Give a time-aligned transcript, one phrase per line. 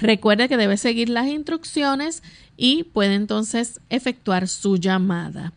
[0.00, 2.22] Recuerde que debe seguir las instrucciones
[2.56, 5.52] y puede entonces efectuar su llamada.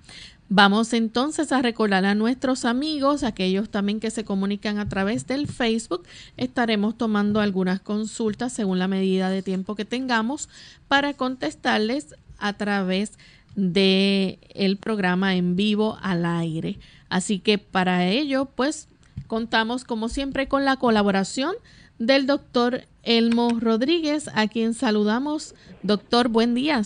[0.49, 5.47] Vamos entonces a recordar a nuestros amigos, aquellos también que se comunican a través del
[5.47, 6.03] Facebook.
[6.37, 10.49] Estaremos tomando algunas consultas según la medida de tiempo que tengamos
[10.87, 13.17] para contestarles a través
[13.55, 16.77] de el programa en vivo al aire.
[17.09, 18.89] Así que para ello, pues
[19.27, 21.55] contamos como siempre con la colaboración
[21.99, 25.55] del doctor Elmo Rodríguez, a quien saludamos.
[25.83, 26.81] Doctor, buen día.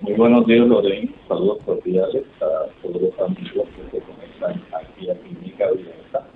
[0.00, 1.10] Muy buenos días, Lorena.
[1.26, 6.26] Saludos cordiales a todos los amigos que se conectan aquí a Clínica Abierta.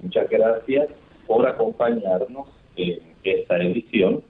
[0.00, 0.88] Muchas gracias
[1.26, 4.22] por acompañarnos en esta edición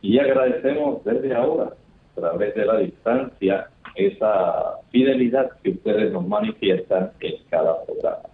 [0.00, 1.72] y agradecemos desde ahora
[2.18, 8.28] través de la distancia esa fidelidad que ustedes nos manifiestan en cada programa.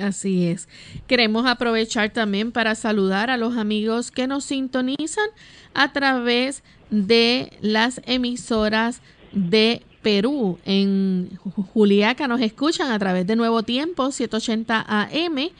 [0.00, 0.68] Así es.
[1.06, 5.28] Queremos aprovechar también para saludar a los amigos que nos sintonizan
[5.72, 9.02] a través de las emisoras
[9.32, 10.58] de Perú.
[10.64, 11.30] En
[11.72, 15.50] Juliaca nos escuchan a través de Nuevo Tiempo 780 AM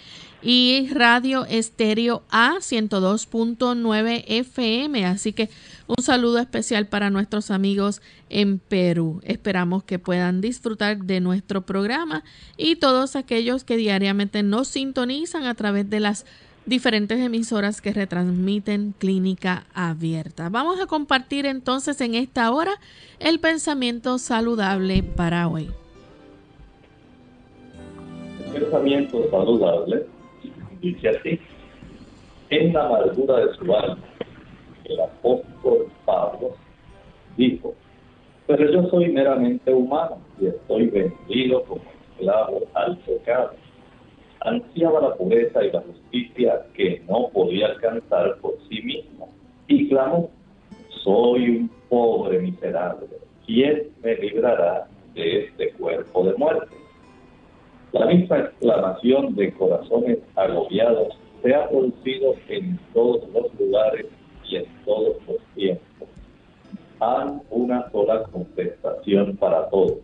[0.45, 5.07] y Radio Estéreo A 102.9 FM.
[5.07, 5.49] Así que
[5.87, 9.23] un saludo especial para nuestros amigos en Perú.
[9.25, 12.25] Esperamos que puedan disfrutar de nuestro programa
[12.59, 16.27] y todos aquellos que diariamente nos sintonizan a través de las
[16.67, 20.51] diferentes emisoras que retransmiten Clínica Abierta.
[20.51, 22.73] Vamos a compartir entonces en esta hora
[23.19, 25.71] el pensamiento saludable para hoy.
[28.53, 30.14] Pensamiento saludable
[30.85, 31.41] dice así,
[32.51, 33.99] en la amargura de su alma
[34.85, 36.57] el apóstol Pablo
[37.37, 37.75] dijo,
[38.47, 43.53] pero yo soy meramente humano y estoy vendido como esclavo al pecado.
[44.41, 49.33] Ansiaba la pureza y la justicia que no podía alcanzar por sí mismo
[49.69, 50.31] y clamó,
[51.03, 53.07] soy un pobre miserable,
[53.47, 56.84] ¿quién me librará de este cuerpo de muerte?
[57.95, 64.07] La misma exclamación de corazones agobiados se ha producido en todos los lugares
[64.51, 66.09] y en todos los tiempos.
[66.99, 69.99] Hay una sola contestación para todos.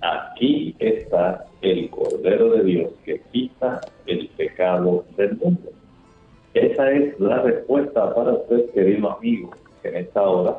[0.00, 5.68] Aquí está el Cordero de Dios que quita el pecado del mundo.
[6.54, 9.50] Esa es la respuesta para usted, querido amigo,
[9.82, 10.58] en esta hora,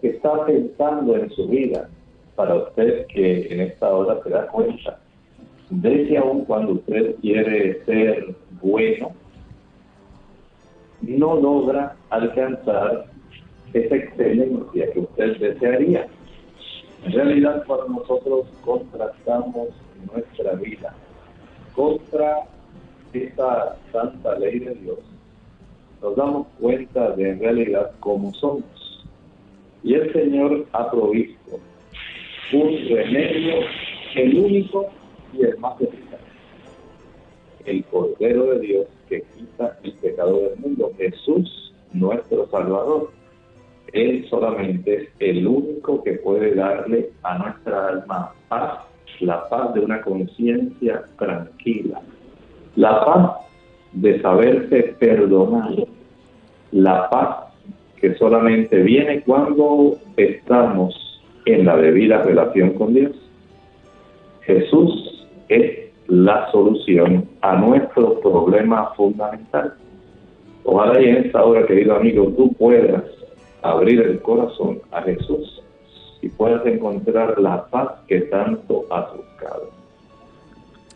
[0.00, 1.88] que está pensando en su vida,
[2.34, 4.98] para usted que en esta hora se da cuenta
[5.72, 9.12] de que aún cuando usted quiere ser bueno,
[11.00, 13.06] no logra alcanzar
[13.72, 16.06] esa excelencia que usted desearía.
[17.04, 19.68] En realidad, cuando nosotros contrastamos
[20.12, 20.94] nuestra vida
[21.74, 22.40] contra
[23.14, 24.98] esa santa ley de Dios,
[26.02, 29.06] nos damos cuenta de en realidad cómo somos.
[29.82, 31.58] Y el Señor ha provisto
[32.52, 33.54] un remedio,
[34.14, 34.90] el único
[35.32, 36.20] y el más eficaz.
[37.64, 43.10] El Cordero de Dios que quita el pecado del mundo, Jesús, nuestro Salvador.
[43.92, 48.80] Él solamente es el único que puede darle a nuestra alma paz,
[49.20, 52.00] la paz de una conciencia tranquila,
[52.76, 53.30] la paz
[53.92, 55.74] de saberse perdonar,
[56.70, 57.52] la paz
[58.00, 63.12] que solamente viene cuando estamos en la debida relación con Dios.
[64.40, 65.11] Jesús
[65.54, 69.74] es la solución a nuestro problema fundamental.
[70.64, 73.02] Ojalá y en esta hora, querido amigo, tú puedas
[73.62, 75.62] abrir el corazón a Jesús
[76.20, 79.70] y puedas encontrar la paz que tanto has buscado.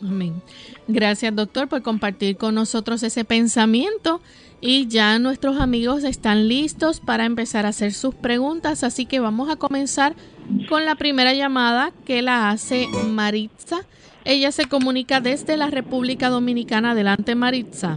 [0.02, 0.42] Amén.
[0.88, 4.20] Gracias, doctor, por compartir con nosotros ese pensamiento.
[4.60, 9.50] Y ya nuestros amigos están listos para empezar a hacer sus preguntas, así que vamos
[9.50, 10.14] a comenzar
[10.68, 13.82] con la primera llamada que la hace Maritza.
[14.28, 16.90] Ella se comunica desde la República Dominicana.
[16.90, 17.96] Adelante, Maritza.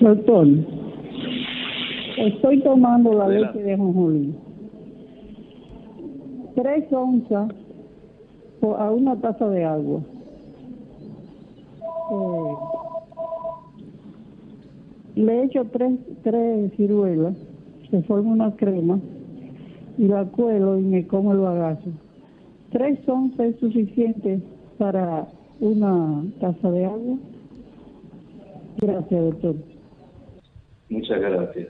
[0.00, 0.46] Doctor,
[2.16, 4.34] estoy tomando la leche de jonjolí.
[6.54, 7.50] Tres onzas
[8.62, 10.00] a una taza de agua.
[12.12, 12.54] Eh,
[15.16, 17.34] le echo tres, tres ciruelas,
[17.90, 19.00] se forma una crema,
[19.98, 21.90] y la cuelo y me como el bagazo.
[22.70, 24.40] Tres onzas es suficiente
[24.76, 25.26] para
[25.60, 27.16] una taza de agua.
[28.76, 29.54] Gracias, doctor.
[30.90, 31.68] Muchas gracias.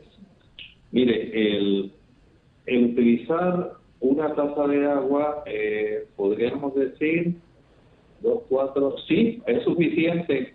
[0.90, 1.92] Mire, el,
[2.66, 7.36] el utilizar una taza de agua, eh, podríamos decir,
[8.20, 10.54] dos, cuatro, sí, es suficiente.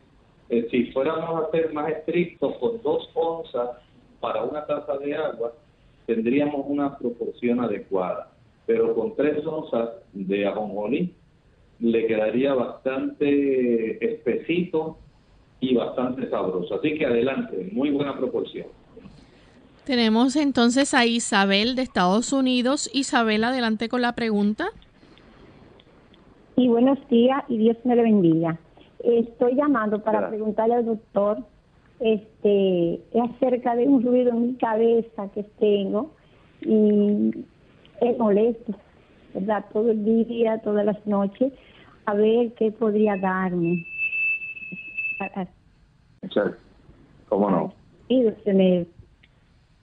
[0.50, 3.78] Eh, si fuéramos a ser más estrictos, con dos onzas
[4.20, 5.54] para una taza de agua,
[6.06, 8.33] tendríamos una proporción adecuada.
[8.66, 11.14] Pero con tres onzas de ajonjolí
[11.80, 14.98] le quedaría bastante espesito
[15.60, 16.76] y bastante sabroso.
[16.76, 18.68] Así que adelante, muy buena proporción.
[19.86, 22.90] Tenemos entonces a Isabel de Estados Unidos.
[22.94, 24.68] Isabel, adelante con la pregunta.
[26.56, 28.58] Y buenos días y Dios me le bendiga.
[29.04, 31.40] Estoy llamando para preguntarle al doctor
[32.00, 36.12] este acerca de un ruido en mi cabeza que tengo
[36.62, 37.32] y
[38.10, 38.74] es molesto,
[39.34, 39.66] ¿verdad?
[39.72, 41.54] Todo el día, todas las noches,
[42.06, 43.86] a ver qué podría darme.
[47.30, 47.74] ¿Cómo no?
[48.10, 48.86] Y me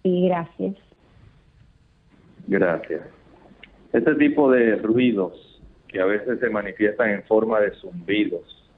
[0.03, 0.77] y gracias.
[2.47, 3.03] Gracias.
[3.93, 5.33] Este tipo de ruidos
[5.89, 8.69] que a veces se manifiestan en forma de zumbidos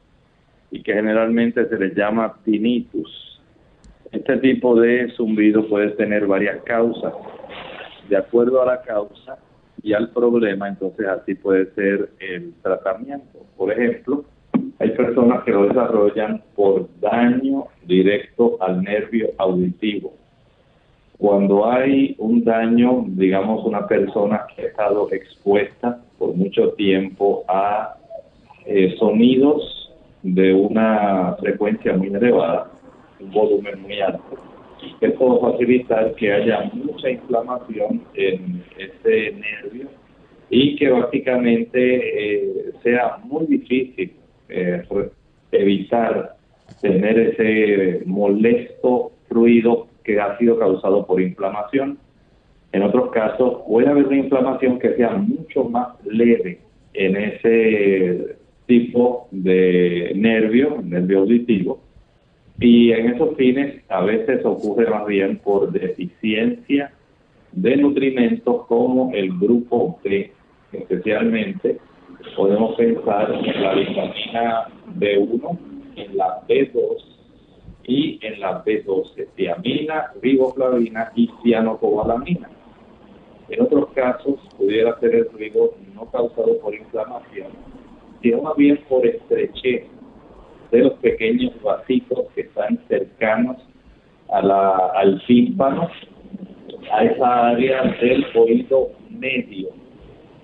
[0.70, 3.40] y que generalmente se les llama tinnitus.
[4.11, 7.12] Este tipo de zumbido puede tener varias causas.
[8.12, 9.38] De acuerdo a la causa
[9.83, 13.38] y al problema, entonces así puede ser el tratamiento.
[13.57, 14.26] Por ejemplo,
[14.78, 20.12] hay personas que lo desarrollan por daño directo al nervio auditivo
[21.16, 27.97] cuando hay un daño, digamos, una persona que ha estado expuesta por mucho tiempo a
[28.66, 29.90] eh, sonidos
[30.23, 32.71] de una frecuencia muy elevada,
[33.21, 34.51] un volumen muy alto,
[35.01, 39.89] esto va a facilitar que haya mucha inflamación en ese nervio
[40.51, 44.12] y que básicamente eh, sea muy difícil
[44.49, 44.83] eh,
[45.51, 46.37] evitar
[46.81, 51.99] tener ese molesto ruido que ha sido causado por inflamación.
[52.73, 56.59] En otros casos puede haber una inflamación que sea mucho más leve
[56.95, 58.37] en ese
[58.67, 61.81] tipo de nervio, nervio auditivo,
[62.62, 66.92] y en esos fines a veces ocurre más bien por deficiencia
[67.50, 70.31] de nutrimentos como el grupo B,
[70.73, 71.78] especialmente
[72.37, 75.59] podemos pensar en la vitamina B1,
[75.97, 77.04] en la B2
[77.85, 82.49] y en la B12, tiamina, riboflavina y cianocobalamina.
[83.49, 87.49] En otros casos pudiera ser el ruido no causado por inflamación,
[88.23, 89.88] sino más bien por estrechez
[90.73, 93.59] de los pequeños vasitos que están cercanos
[94.33, 95.88] a al tímpano,
[96.91, 99.69] a esa área del oído medio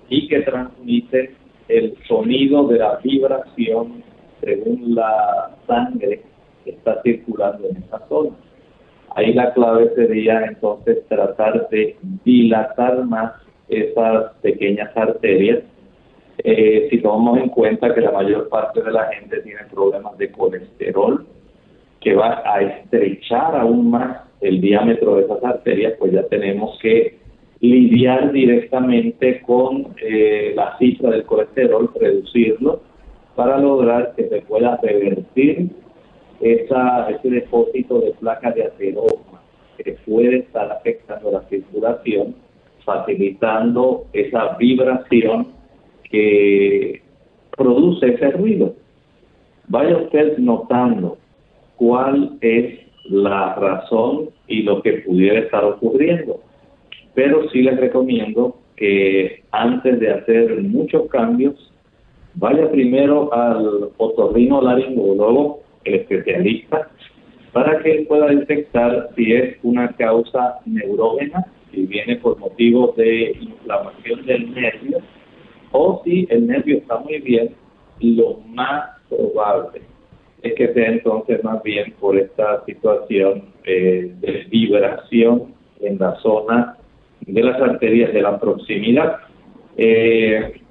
[0.07, 1.35] y que transmite
[1.67, 4.03] el sonido de la vibración
[4.41, 6.21] según la sangre
[6.63, 8.31] que está circulando en esa zona.
[9.15, 13.33] Ahí la clave sería entonces tratar de dilatar más
[13.67, 15.63] esas pequeñas arterias.
[16.41, 20.31] Eh, si tomamos en cuenta que la mayor parte de la gente tiene problemas de
[20.31, 21.25] colesterol,
[21.99, 27.17] que va a estrechar aún más el diámetro de esas arterias, pues ya tenemos que
[27.59, 32.81] lidiar directamente con eh, la cifra del colesterol, reducirlo,
[33.35, 35.69] para lograr que se pueda revertir
[36.39, 39.41] esa, ese depósito de placa de ateroma
[39.77, 42.35] que puede estar afectando la circulación,
[42.85, 45.58] facilitando esa vibración
[46.09, 47.01] que
[47.55, 48.75] produce ese ruido.
[49.67, 51.17] Vaya usted notando
[51.75, 56.41] cuál es la razón y lo que pudiera estar ocurriendo.
[57.13, 61.71] Pero sí les recomiendo que antes de hacer muchos cambios,
[62.35, 66.89] vaya primero al otorrino laringólogo el especialista
[67.51, 73.31] para que él pueda detectar si es una causa neurógena, si viene por motivos de
[73.41, 74.99] inflamación del nervio,
[75.71, 77.55] o si el nervio está muy bien,
[77.99, 79.81] lo más probable
[80.41, 86.77] es que sea entonces más bien por esta situación eh, de vibración en la zona
[87.21, 89.17] de las arterias de la proximidad.
[89.77, 90.61] Eh,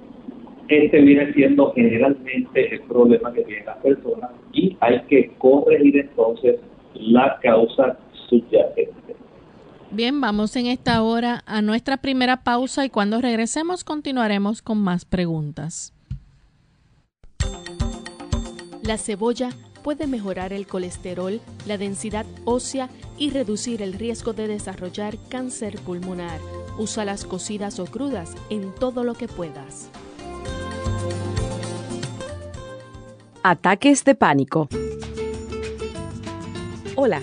[0.68, 6.60] este viene siendo generalmente el problema que tienen las personas y hay que corregir entonces
[6.94, 9.07] la causa subyacente.
[9.90, 15.06] Bien, vamos en esta hora a nuestra primera pausa y cuando regresemos continuaremos con más
[15.06, 15.94] preguntas.
[18.82, 19.50] La cebolla
[19.82, 26.38] puede mejorar el colesterol, la densidad ósea y reducir el riesgo de desarrollar cáncer pulmonar.
[26.78, 29.88] Usa las cocidas o crudas en todo lo que puedas.
[33.42, 34.68] Ataques de pánico.
[36.94, 37.22] Hola,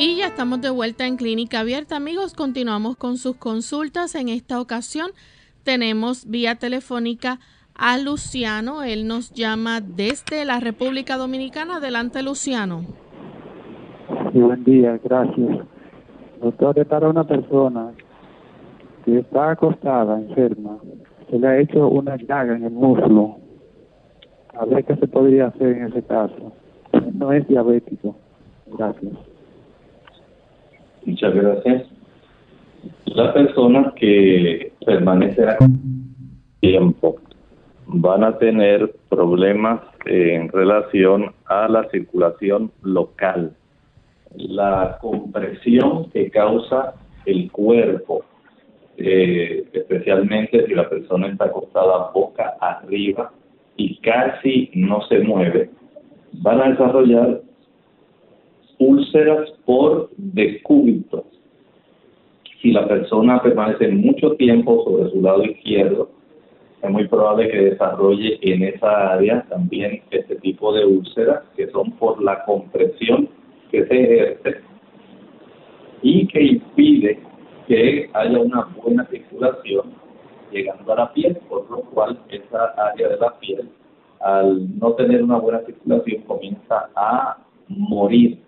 [0.00, 2.32] Y ya estamos de vuelta en Clínica Abierta, amigos.
[2.32, 4.14] Continuamos con sus consultas.
[4.14, 5.10] En esta ocasión
[5.64, 7.40] tenemos vía telefónica
[7.74, 8.84] a Luciano.
[8.84, 11.78] Él nos llama desde la República Dominicana.
[11.78, 12.82] Adelante, Luciano.
[14.32, 15.66] Buen día, gracias.
[16.40, 17.90] Doctor, para una persona
[19.04, 20.78] que está acostada, enferma.
[21.28, 23.38] Se le ha hecho una llaga en el muslo.
[24.56, 26.52] A ver qué se podría hacer en ese caso.
[27.14, 28.14] No es diabético.
[28.66, 29.27] Gracias.
[31.08, 31.84] Muchas gracias.
[33.06, 35.80] Las personas que permanecerán
[36.60, 37.16] tiempo
[37.86, 43.56] van a tener problemas en relación a la circulación local.
[44.34, 46.92] La compresión que causa
[47.24, 48.22] el cuerpo,
[48.98, 53.32] eh, especialmente si la persona está acostada boca arriba
[53.78, 55.70] y casi no se mueve,
[56.34, 57.47] van a desarrollar
[58.78, 61.24] úlceras por decúbito.
[62.60, 66.10] Si la persona permanece mucho tiempo sobre su lado izquierdo,
[66.82, 71.92] es muy probable que desarrolle en esa área también este tipo de úlceras que son
[71.92, 73.28] por la compresión
[73.70, 74.60] que se ejerce
[76.02, 77.18] y que impide
[77.66, 79.92] que haya una buena circulación
[80.52, 83.68] llegando a la piel, por lo cual esa área de la piel,
[84.20, 87.38] al no tener una buena circulación, comienza a
[87.68, 88.38] morir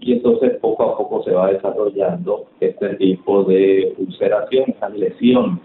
[0.00, 5.60] y entonces poco a poco se va desarrollando este tipo de ulceración, esa lesión.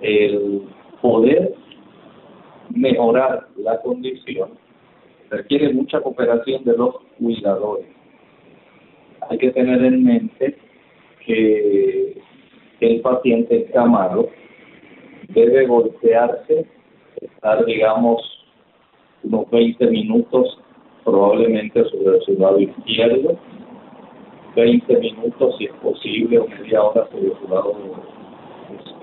[0.00, 0.62] El
[1.00, 1.54] poder
[2.70, 4.50] mejorar la condición
[5.30, 7.86] requiere mucha cooperación de los cuidadores.
[9.28, 10.56] Hay que tener en mente
[11.24, 12.20] que
[12.80, 14.28] el paciente encamado
[15.28, 16.66] debe golpearse,
[17.20, 18.20] estar, digamos,
[19.22, 20.60] unos 20 minutos
[21.04, 23.36] probablemente sobre su lado izquierdo,
[24.56, 27.74] 20 minutos si es posible o media hora sobre su lado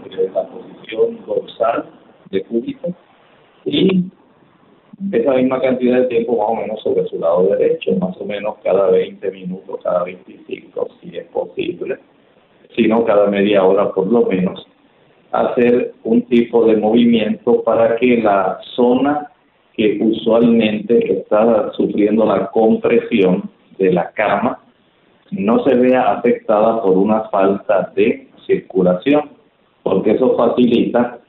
[0.10, 1.86] de la posición dorsal
[2.32, 2.94] de cúbito
[3.66, 4.06] y
[5.12, 8.56] esa misma cantidad de tiempo más o menos sobre su lado derecho, más o menos
[8.64, 11.98] cada 20 minutos, cada 25 si es posible,
[12.76, 14.66] sino cada media hora por lo menos,
[15.32, 19.31] hacer un tipo de movimiento para que la zona
[19.76, 24.60] que usualmente está sufriendo la compresión de la cama
[25.32, 29.30] no se vea afectada por una falta de circulación,
[29.82, 31.20] porque eso facilita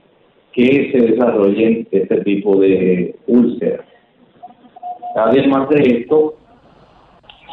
[0.52, 3.86] que se desarrollen este tipo de úlceras.
[5.14, 6.34] Además de esto,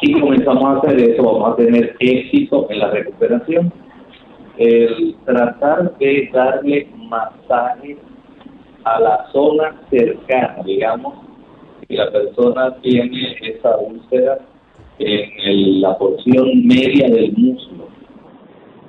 [0.00, 3.72] si comenzamos a hacer eso, vamos a tener éxito en la recuperación.
[4.58, 7.96] El tratar de darle masajes
[8.84, 11.14] a la zona cercana, digamos,
[11.86, 14.38] si la persona tiene esa úlcera
[14.98, 17.88] en la porción media del muslo,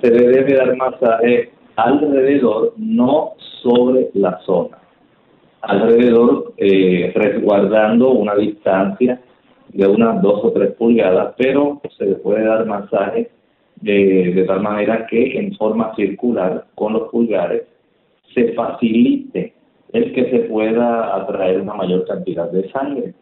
[0.01, 4.77] se le debe dar masaje alrededor, no sobre la zona.
[5.61, 9.21] Alrededor, eh, resguardando una distancia
[9.69, 13.29] de unas dos o tres pulgadas, pero se le puede dar masaje
[13.75, 17.63] de, de tal manera que en forma circular con los pulgares
[18.33, 19.53] se facilite
[19.93, 23.13] el que se pueda atraer una mayor cantidad de sangre.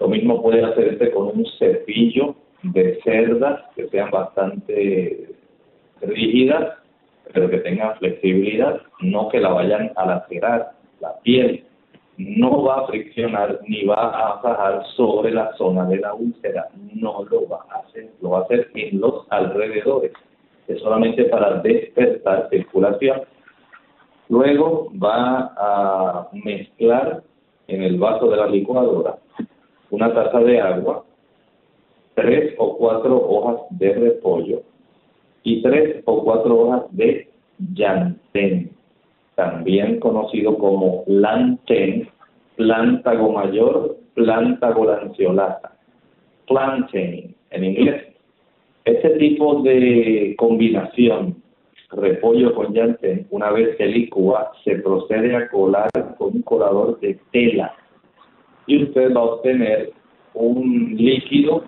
[0.00, 5.28] Lo mismo puede hacerse con un cepillo de cerdas que sean bastante
[6.00, 6.74] rígidas,
[7.32, 11.64] pero que tengan flexibilidad, no que la vayan a lacerar la piel.
[12.18, 17.24] No va a friccionar ni va a bajar sobre la zona de la úlcera, no
[17.30, 20.12] lo va a hacer, lo va a hacer en los alrededores.
[20.66, 23.20] Es solamente para despertar circulación
[24.28, 27.22] Luego va a mezclar
[27.68, 29.18] en el vaso de la licuadora
[29.90, 31.04] una taza de agua,
[32.14, 34.62] tres o cuatro hojas de repollo
[35.44, 37.28] y tres o cuatro hojas de
[37.74, 38.70] llantén,
[39.36, 42.08] también conocido como lantén,
[42.56, 45.72] plántago mayor, plántago lanceolata,
[46.48, 48.06] plantain en inglés.
[48.84, 51.42] Este tipo de combinación
[51.90, 57.18] repollo con llantén, una vez se licúa, se procede a colar con un colador de
[57.32, 57.74] tela
[58.66, 59.92] y usted va a obtener
[60.34, 61.64] un líquido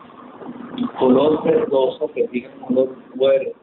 [0.98, 3.54] color verdoso que tiene un color fuerte.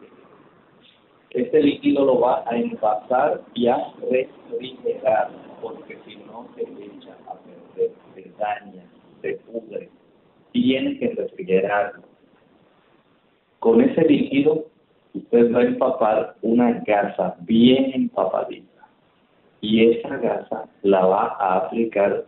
[1.32, 3.78] Este líquido lo va a envasar y a
[4.10, 8.86] refrigerar, porque si no se echa a perder, se daña,
[9.22, 9.90] se pudre.
[10.54, 12.04] Tiene que refrigerarlo.
[13.60, 14.66] Con ese líquido
[15.16, 18.88] usted va a empapar una gasa bien empapadita
[19.62, 22.26] y esa gasa la va a aplicar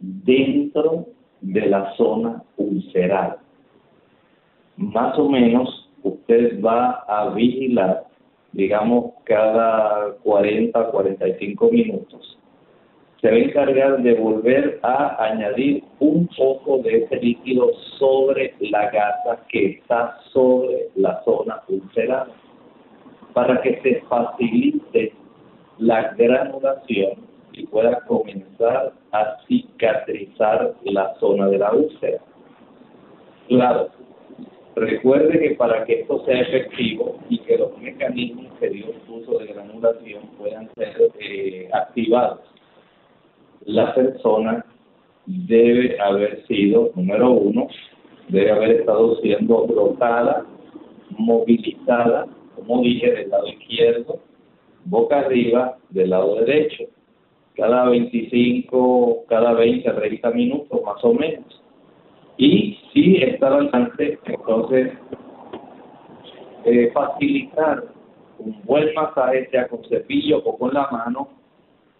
[0.00, 1.06] dentro
[1.40, 3.36] de la zona ulceral.
[4.76, 8.04] Más o menos usted va a vigilar,
[8.52, 12.38] digamos, cada 40, 45 minutos.
[13.22, 18.90] Se va a encargar de volver a añadir un poco de ese líquido sobre la
[18.90, 22.32] gasa que está sobre la zona ulceral
[23.32, 25.12] para que se facilite
[25.78, 27.12] la granulación
[27.52, 32.18] y pueda comenzar a cicatrizar la zona de la úlcera.
[33.46, 33.88] Claro,
[34.74, 39.46] recuerde que para que esto sea efectivo y que los mecanismos que dio uso de
[39.46, 42.51] granulación puedan ser eh, activados,
[43.66, 44.64] la persona
[45.26, 47.68] debe haber sido, número uno,
[48.28, 50.44] debe haber estado siendo rotada,
[51.10, 54.20] movilizada, como dije, del lado izquierdo,
[54.84, 56.84] boca arriba, del lado derecho
[57.54, 61.62] cada 25, cada 20, 30 minutos más o menos.
[62.38, 64.92] Y si está al alcance, entonces
[66.64, 67.84] eh, facilitar
[68.38, 71.28] un buen masaje, sea con cepillo o con la mano,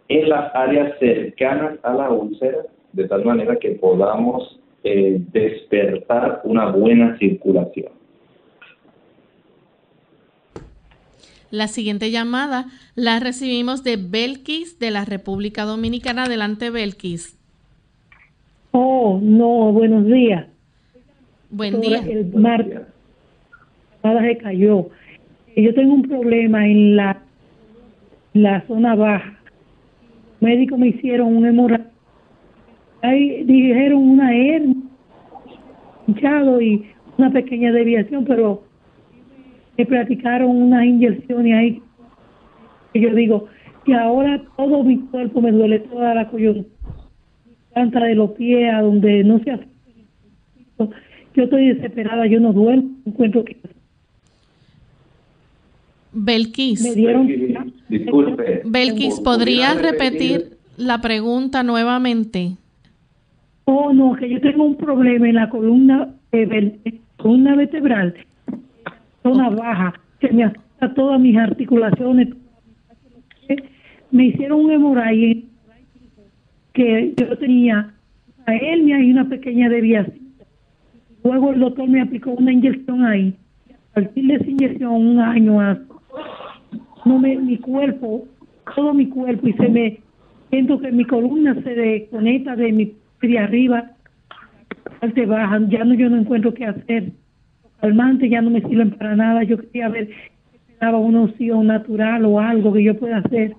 [0.09, 2.59] en las áreas cercanas a la úlcera,
[2.93, 7.93] de tal manera que podamos eh, despertar una buena circulación.
[11.51, 16.25] La siguiente llamada la recibimos de Belkis de la República Dominicana.
[16.25, 17.39] Adelante, Belkis.
[18.71, 20.47] Oh, no, buenos días.
[21.51, 21.99] Buen día.
[21.99, 22.87] El mar
[24.03, 24.89] se cayó.
[25.55, 27.21] Yo tengo un problema en la,
[28.33, 29.39] la zona baja.
[30.43, 31.87] Médicos me hicieron un hemorragia.
[33.01, 34.77] Ahí dijeron una hernia,
[36.09, 36.85] hinchado y
[37.17, 38.65] una pequeña deviación, pero
[39.79, 41.83] me platicaron unas inyecciones ahí.
[42.93, 43.47] Y yo digo,
[43.85, 46.67] que ahora todo mi cuerpo me duele, toda la coyuntura,
[47.73, 49.69] planta de los pies, a donde no se hace.
[51.35, 53.57] Yo estoy desesperada, yo no duermo, encuentro que.
[56.13, 56.83] Belkis.
[56.83, 57.73] Me dieron.
[57.89, 58.63] Disculpe.
[58.65, 62.57] Belkis, ¿podrías repetir la pregunta nuevamente?
[63.65, 68.15] Oh, no, que yo tengo un problema en la columna, eh, columna vertebral
[69.23, 72.29] zona baja, que me afecta todas mis articulaciones.
[74.11, 75.37] Me hicieron un hemorragia
[76.73, 77.95] que yo tenía
[78.47, 80.19] a hernia y una pequeña desviación.
[81.25, 83.35] Luego el doctor me aplicó una inyección ahí.
[83.71, 85.61] A partir de esa inyección, un año
[87.05, 88.27] no me, mi cuerpo,
[88.75, 90.01] todo mi cuerpo, y se me
[90.51, 93.93] siento que mi columna se desconecta de mi de arriba,
[95.01, 97.13] parte baja, ya no yo no encuentro qué hacer
[97.83, 99.43] calmantes ya no me sirven para nada.
[99.43, 100.13] Yo quería ver si
[100.69, 103.57] me daba una opción natural o algo que yo pueda hacer.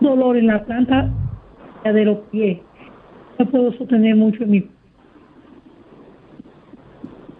[0.00, 1.10] Dolor en la planta
[1.84, 2.58] de los pies.
[3.38, 4.66] No puedo sostener mucho en mi.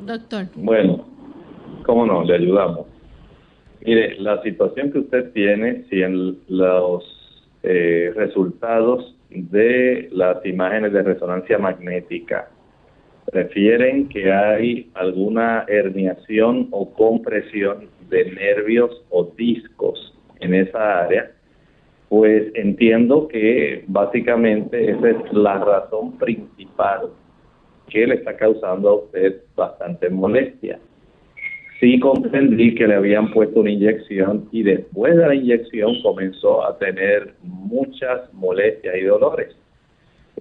[0.06, 0.46] Doctor.
[0.56, 1.04] Bueno,
[1.86, 2.86] cómo no, le ayudamos.
[3.84, 7.04] Mire, la situación que usted tiene, si en los
[7.62, 12.48] eh, resultados de las imágenes de resonancia magnética
[13.32, 21.30] refieren que hay alguna herniación o compresión de nervios o discos en esa área,
[22.08, 27.10] pues entiendo que básicamente esa es la razón principal
[27.88, 30.80] que le está causando a usted bastante molestia.
[31.80, 36.76] Sí comprendí que le habían puesto una inyección y después de la inyección comenzó a
[36.76, 39.56] tener muchas molestias y dolores.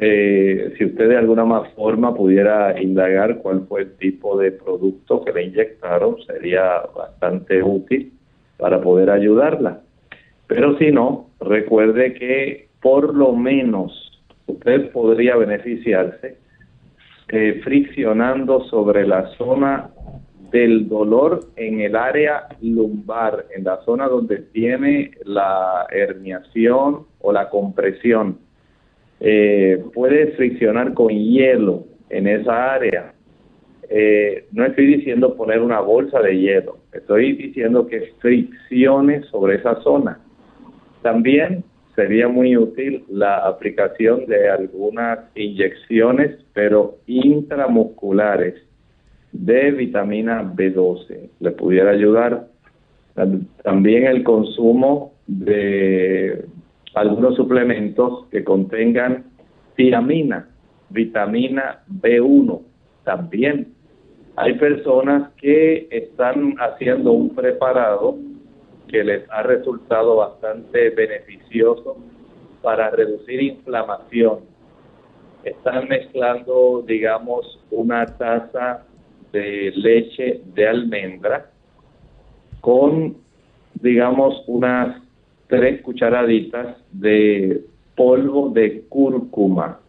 [0.01, 5.23] Eh, si usted de alguna más forma pudiera indagar cuál fue el tipo de producto
[5.23, 8.11] que le inyectaron, sería bastante útil
[8.57, 9.79] para poder ayudarla.
[10.47, 16.37] Pero si no, recuerde que por lo menos usted podría beneficiarse
[17.29, 19.89] eh, friccionando sobre la zona
[20.51, 27.49] del dolor en el área lumbar, en la zona donde tiene la herniación o la
[27.49, 28.37] compresión
[29.19, 33.13] eh, puede friccionar con hielo en esa área.
[33.91, 39.81] eh, no estoy diciendo poner una bolsa de hielo, estoy diciendo que fricciones sobre esa
[39.81, 40.19] zona.
[41.01, 41.63] También
[41.95, 48.55] sería muy útil la aplicación de algunas inyecciones, pero intramusculares,
[49.31, 51.29] de vitamina B12.
[51.39, 52.47] Le pudiera ayudar.
[53.63, 56.45] También el consumo de
[56.95, 59.25] algunos suplementos que contengan
[59.75, 60.47] tiamina,
[60.89, 62.61] vitamina B1
[63.03, 63.73] también.
[64.35, 68.17] Hay personas que están haciendo un preparado
[68.87, 71.97] que les ha resultado bastante beneficioso
[72.61, 74.39] para reducir inflamación.
[75.43, 78.85] Están mezclando, digamos, una taza
[79.31, 81.49] de leche de almendra
[82.61, 83.17] con,
[83.75, 85.01] digamos, unas
[85.47, 87.61] tres cucharaditas de
[87.95, 89.79] polvo de cúrcuma.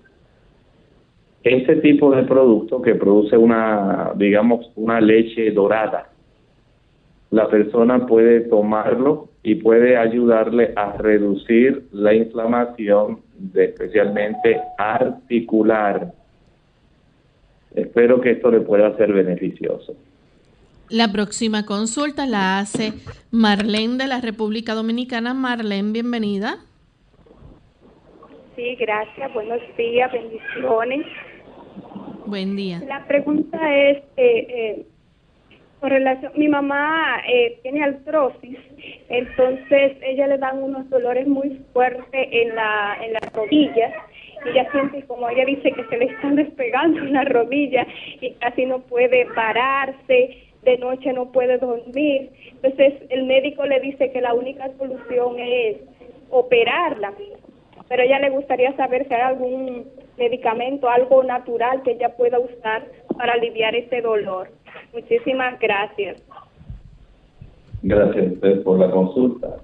[1.43, 6.11] Este tipo de producto que produce una, digamos, una leche dorada,
[7.31, 13.21] la persona puede tomarlo y puede ayudarle a reducir la inflamación,
[13.55, 16.13] especialmente articular.
[17.75, 19.97] Espero que esto le pueda ser beneficioso.
[20.89, 22.93] La próxima consulta la hace
[23.31, 25.35] Marlene de la República Dominicana.
[25.35, 26.59] Marlene, bienvenida.
[28.57, 29.33] Sí, gracias.
[29.33, 31.07] Buenos días, bendiciones.
[32.27, 32.83] Buen día.
[32.87, 34.87] La pregunta es, eh, eh,
[35.81, 38.59] con relación, mi mamá eh, tiene artrosis,
[39.09, 43.93] entonces ella le dan unos dolores muy fuertes en la en las rodillas
[44.47, 47.87] ella siente como ella dice que se le están despegando las rodillas
[48.21, 52.31] y casi no puede pararse de noche no puede dormir.
[52.63, 55.79] Entonces el médico le dice que la única solución es
[56.31, 57.13] operarla,
[57.89, 59.87] pero ella le gustaría saber si hay algún
[60.19, 64.49] medicamento, algo natural que ella pueda usar para aliviar ese dolor.
[64.93, 66.23] Muchísimas gracias.
[67.83, 69.57] Gracias por la consulta.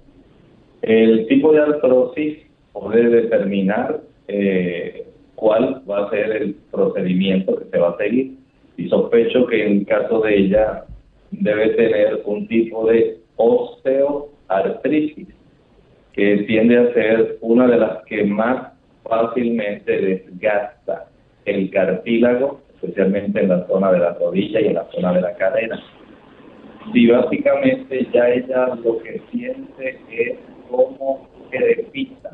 [0.83, 2.39] El tipo de artrosis
[2.73, 8.37] puede determinar eh, cuál va a ser el procedimiento que se va a seguir
[8.77, 10.85] y sospecho que en caso de ella
[11.31, 15.29] debe tener un tipo de osteoartritis,
[16.13, 18.73] que tiende a ser una de las que más
[19.05, 21.09] fácilmente desgasta
[21.45, 25.35] el cartílago, especialmente en la zona de la rodilla y en la zona de la
[25.35, 25.79] cadera.
[26.95, 30.39] Y básicamente ya ella lo que siente es
[30.71, 32.31] cómo se despista,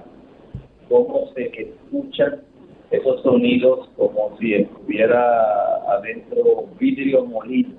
[0.93, 2.43] cómo se escuchan
[2.91, 7.71] esos sonidos como si estuviera adentro vidrio molido.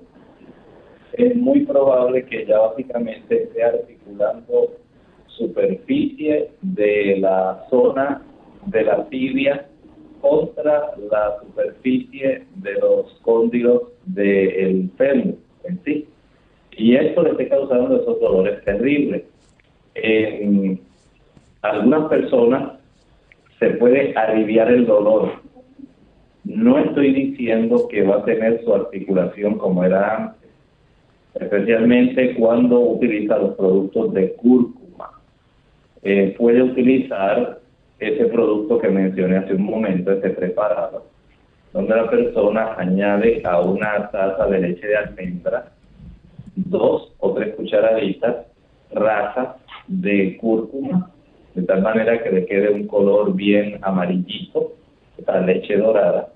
[1.13, 4.71] Es muy probable que ya básicamente esté articulando
[5.28, 8.23] superficie de la zona
[8.65, 9.67] de la tibia
[10.19, 16.08] contra la superficie de los cóndilos del fémur en sí.
[16.78, 19.23] Y esto le está causando esos dolores terribles.
[19.93, 20.80] En
[21.62, 22.82] algunas personas
[23.59, 25.31] se puede aliviar el dolor.
[26.43, 30.49] No estoy diciendo que va a tener su articulación como era antes,
[31.35, 35.11] especialmente cuando utiliza los productos de cúrcuma.
[36.01, 37.59] Eh, puede utilizar
[37.99, 41.05] ese producto que mencioné hace un momento, ese preparado,
[41.71, 45.71] donde la persona añade a una taza de leche de almendra
[46.55, 48.47] dos o tres cucharaditas
[48.91, 49.55] rasas
[49.87, 51.12] de cúrcuma
[51.55, 54.73] de tal manera que le quede un color bien amarillito,
[55.25, 56.29] la leche dorada,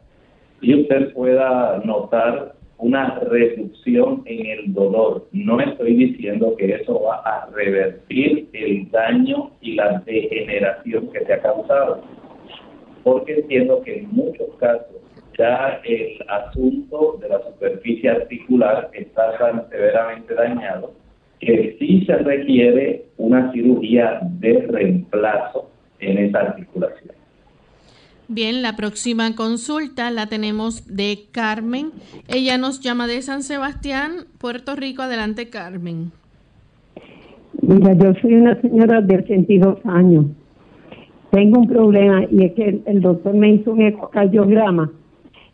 [0.62, 5.28] y usted pueda notar una reducción en el dolor.
[5.32, 11.34] No estoy diciendo que eso va a revertir el daño y la degeneración que se
[11.34, 12.02] ha causado,
[13.04, 14.98] porque entiendo que en muchos casos
[15.38, 20.92] ya el asunto de la superficie articular está tan severamente dañado
[21.40, 25.70] que sí se requiere una cirugía de reemplazo
[26.00, 27.16] en esa articulación.
[28.30, 31.92] Bien, la próxima consulta la tenemos de Carmen.
[32.28, 35.02] Ella nos llama de San Sebastián, Puerto Rico.
[35.02, 36.12] Adelante, Carmen.
[37.62, 40.26] Mira, yo soy una señora de 82 años.
[41.32, 44.92] Tengo un problema y es que el, doctor me hizo un ecocardiograma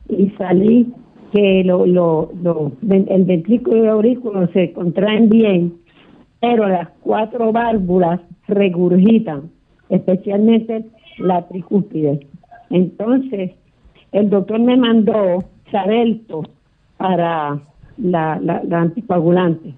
[0.09, 0.91] y salí
[1.33, 2.29] que lo, lo,
[2.87, 5.73] el ventrículo y el aurículo se contraen bien,
[6.39, 9.49] pero las cuatro válvulas regurgitan,
[9.89, 10.85] especialmente
[11.17, 12.27] la tricúspide.
[12.69, 13.51] Entonces,
[14.11, 16.43] el doctor me mandó Xarelto
[16.97, 17.59] para
[17.97, 19.73] la, la, anticoagulante,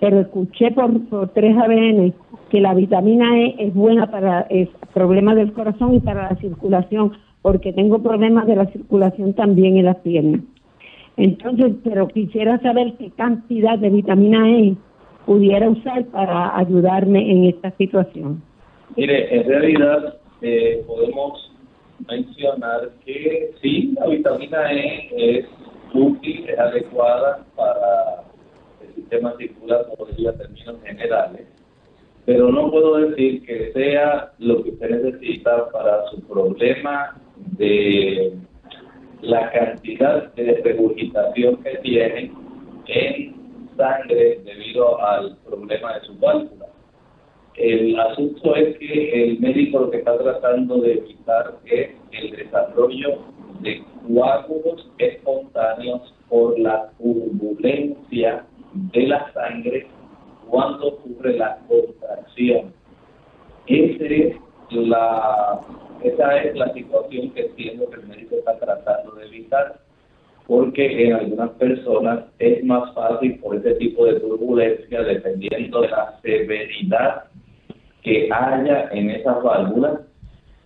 [0.00, 2.14] pero escuché por, por 3 ABN
[2.48, 4.48] que la vitamina E es buena para
[4.94, 9.84] problemas del corazón y para la circulación, porque tengo problemas de la circulación también en
[9.84, 10.40] las piernas.
[11.16, 14.76] Entonces, pero quisiera saber qué cantidad de vitamina E
[15.24, 18.42] pudiera usar para ayudarme en esta situación.
[18.96, 21.52] Mire, en realidad eh, podemos
[22.08, 25.46] mencionar que sí, la vitamina E es
[25.94, 28.22] útil, es adecuada para
[28.86, 31.46] el sistema circulatorio a términos generales,
[32.26, 37.16] pero no puedo decir que sea lo que usted necesita para su problema
[37.58, 38.34] de
[39.22, 42.30] la cantidad de regurgitación que tiene
[42.86, 43.34] en
[43.76, 46.66] sangre debido al problema de su válvula.
[47.56, 53.18] El asunto es que el médico lo que está tratando de evitar es el desarrollo
[53.60, 58.44] de coágulos espontáneos por la turbulencia
[58.92, 59.86] de la sangre
[60.48, 62.72] cuando ocurre la contracción.
[63.66, 64.36] Ese es
[64.70, 65.60] la,
[66.08, 69.80] esa es la situación que entiendo que el médico está tratando de evitar,
[70.46, 76.18] porque en algunas personas es más fácil por ese tipo de turbulencia, dependiendo de la
[76.22, 77.24] severidad
[78.02, 80.00] que haya en esas válvulas,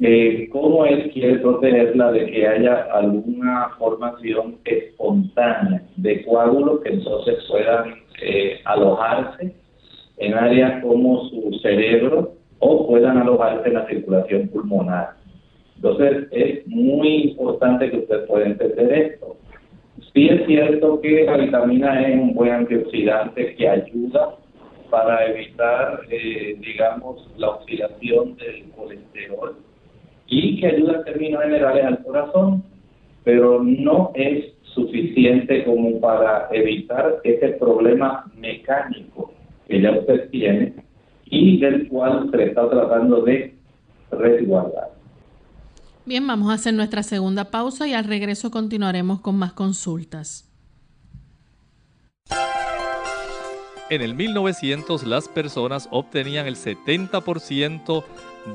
[0.00, 7.36] eh, cómo él quiere protegerla de que haya alguna formación espontánea de coágulos que entonces
[7.50, 9.54] puedan eh, alojarse
[10.16, 15.19] en áreas como su cerebro o puedan alojarse en la circulación pulmonar.
[15.82, 19.36] Entonces es muy importante que usted pueda entender esto.
[20.12, 24.36] Sí es cierto que la vitamina E es un buen antioxidante que ayuda
[24.90, 29.56] para evitar, eh, digamos, la oxidación del colesterol
[30.26, 32.62] y que ayuda en términos generales al corazón,
[33.24, 39.32] pero no es suficiente como para evitar ese problema mecánico
[39.66, 40.74] que ya usted tiene
[41.24, 43.54] y del cual se está tratando de
[44.10, 44.99] resguardar.
[46.10, 50.44] Bien, vamos a hacer nuestra segunda pausa y al regreso continuaremos con más consultas.
[53.88, 58.04] En el 1900 las personas obtenían el 70%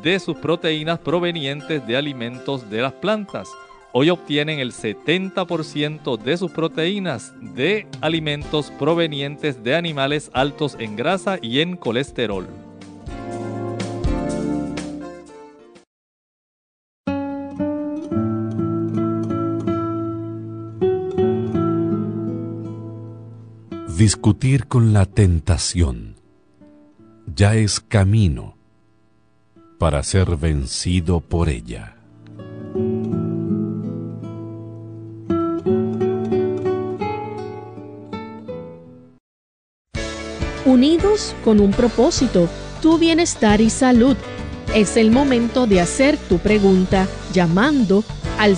[0.04, 3.48] de sus proteínas provenientes de alimentos de las plantas.
[3.94, 11.40] Hoy obtienen el 70% de sus proteínas de alimentos provenientes de animales altos en grasa
[11.42, 12.50] y en colesterol.
[23.98, 26.18] Discutir con la tentación
[27.34, 28.58] ya es camino
[29.80, 31.96] para ser vencido por ella.
[40.66, 42.50] Unidos con un propósito,
[42.82, 44.18] tu bienestar y salud.
[44.74, 48.04] Es el momento de hacer tu pregunta llamando
[48.40, 48.58] al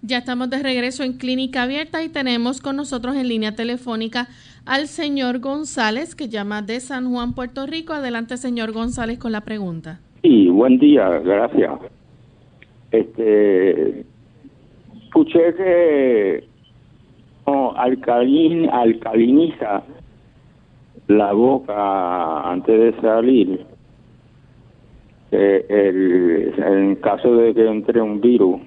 [0.00, 4.28] Ya estamos de regreso en Clínica Abierta y tenemos con nosotros en línea telefónica
[4.64, 7.94] al señor González, que llama de San Juan, Puerto Rico.
[7.94, 9.98] Adelante, señor González, con la pregunta.
[10.22, 11.72] Sí, buen día, gracias.
[12.92, 14.04] Este,
[15.02, 16.44] escuché que
[17.48, 19.82] no, alcalin, alcaliniza
[21.08, 23.66] la boca antes de salir.
[25.32, 28.60] el, en caso de que entre un virus,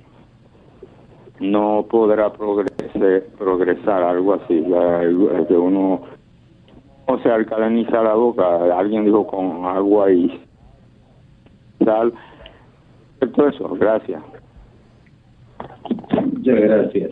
[1.42, 5.02] no podrá progresar, progresar algo así, ya,
[5.48, 6.02] que uno
[7.08, 10.40] o se alcaliniza la boca, alguien dijo con agua y
[11.84, 12.14] sal,
[13.36, 14.22] todo eso, gracias.
[16.34, 17.12] Muchas gracias.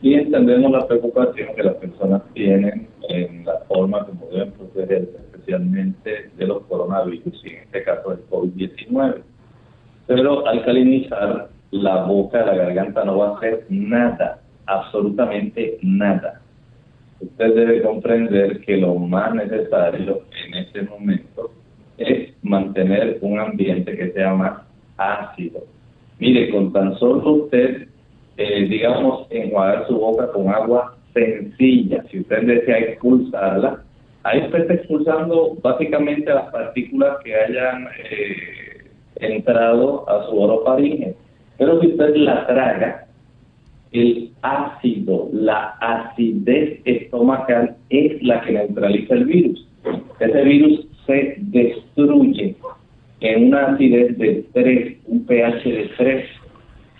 [0.00, 6.30] Sí entendemos la preocupación que las personas tienen en la forma como deben protegerse, especialmente
[6.36, 9.22] de los coronavirus, y en este caso del COVID-19.
[10.06, 16.40] Pero alcalinizar la boca, la garganta no va a hacer nada absolutamente nada.
[17.20, 21.50] Usted debe comprender que lo más necesario en este momento
[21.96, 24.62] es mantener un ambiente que sea más
[24.96, 25.64] ácido.
[26.20, 27.88] Mire, con tan solo usted,
[28.36, 33.82] eh, digamos, enjuagar su boca con agua sencilla, si usted desea expulsarla,
[34.22, 41.16] ahí usted está expulsando básicamente las partículas que hayan eh, entrado a su orofaringe.
[41.58, 43.08] Pero si usted la traga,
[43.92, 49.68] el ácido, la acidez estomacal es la que neutraliza el virus.
[50.20, 52.54] Ese virus se destruye
[53.20, 56.24] en una acidez de 3, un pH de 3.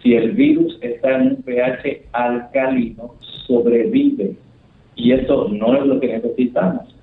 [0.02, 3.14] Si el virus está en un pH alcalino,
[3.46, 4.34] sobrevive.
[4.96, 6.94] Y eso no es lo que necesitamos.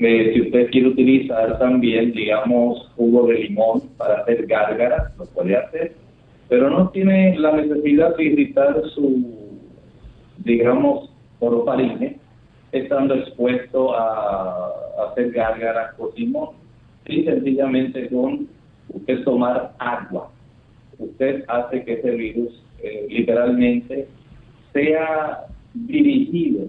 [0.00, 5.56] Eh, si usted quiere utilizar también, digamos, jugo de limón para hacer gárgaras, lo puede
[5.56, 5.92] hacer
[6.48, 9.58] pero no tiene la necesidad de irritar su,
[10.38, 12.16] digamos, orofaringe,
[12.72, 14.72] estando expuesto a,
[15.10, 16.50] hacer gárgaras con limón.
[17.06, 18.48] Y sencillamente con
[18.92, 20.30] usted tomar agua,
[20.98, 24.08] usted hace que ese virus eh, literalmente
[24.72, 26.66] sea dirigido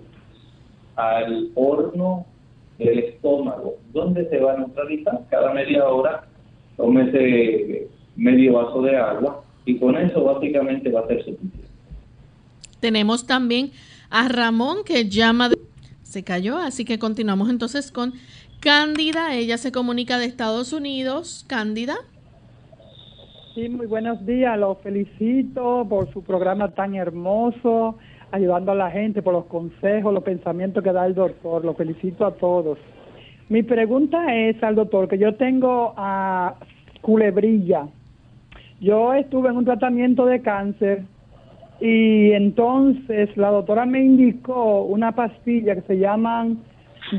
[0.96, 2.26] al horno
[2.78, 6.24] del estómago, donde se va a neutralizar cada media hora,
[6.78, 11.68] tómese medio vaso de agua y con eso básicamente va a ser suficiente.
[12.80, 13.72] Tenemos también
[14.10, 15.58] a Ramón que llama, de...
[16.02, 18.14] se cayó, así que continuamos entonces con
[18.60, 21.46] Cándida, ella se comunica de Estados Unidos.
[21.48, 21.96] Cándida.
[23.54, 27.98] Sí, muy buenos días, los felicito por su programa tan hermoso,
[28.32, 32.26] ayudando a la gente, por los consejos, los pensamientos que da el doctor, los felicito
[32.26, 32.80] a todos.
[33.50, 36.56] Mi pregunta es al doctor, que yo tengo a
[37.02, 37.88] culebrilla,
[38.80, 41.04] yo estuve en un tratamiento de cáncer
[41.82, 46.60] y entonces la doctora me indicó una pastilla que se llaman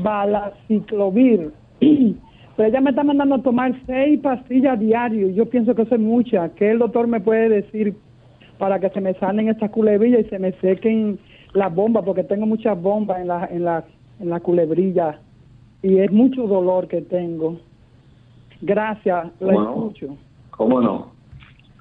[0.03, 1.51] balaciclovir.
[2.57, 5.95] Pero ella me está mandando a tomar seis pastillas diario y yo pienso que eso
[5.95, 6.49] es mucha.
[6.49, 7.95] ¿Qué el doctor me puede decir
[8.57, 11.17] para que se me sanen estas culebrillas y se me sequen
[11.53, 12.03] las bombas?
[12.03, 13.85] Porque tengo muchas bombas en la, en la,
[14.19, 15.19] en la culebrilla
[15.81, 17.57] y es mucho dolor que tengo.
[18.61, 20.17] Gracias, lo escucho.
[20.51, 21.20] ¿Cómo no?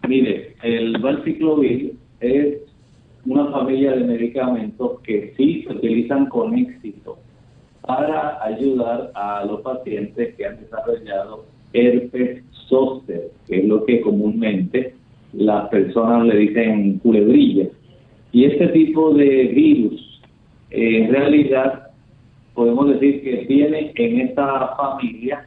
[0.09, 2.59] Mire, el valciclovir es
[3.27, 7.19] una familia de medicamentos que sí se utilizan con éxito
[7.87, 14.95] para ayudar a los pacientes que han desarrollado herpes zóster, que es lo que comúnmente
[15.33, 17.69] las personas le dicen culebrillas.
[18.33, 20.23] Y este tipo de virus,
[20.71, 21.91] en realidad,
[22.55, 25.47] podemos decir que tiene en esta familia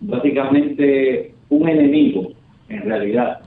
[0.00, 2.32] básicamente un enemigo,
[2.68, 3.41] en realidad,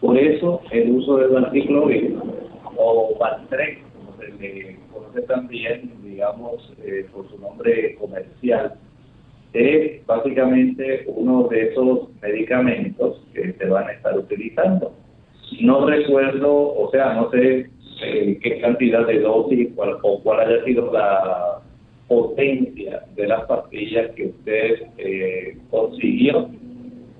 [0.00, 2.16] por eso el uso del valciclovir
[2.76, 8.74] o Valtrex, como se le conoce también, digamos, eh, por su nombre comercial,
[9.52, 14.92] es básicamente uno de esos medicamentos que se van a estar utilizando.
[15.60, 17.70] No recuerdo, o sea, no sé
[18.04, 21.60] eh, qué cantidad de dosis o cuál haya sido la
[22.06, 26.50] potencia de las pastillas que usted eh, consiguió.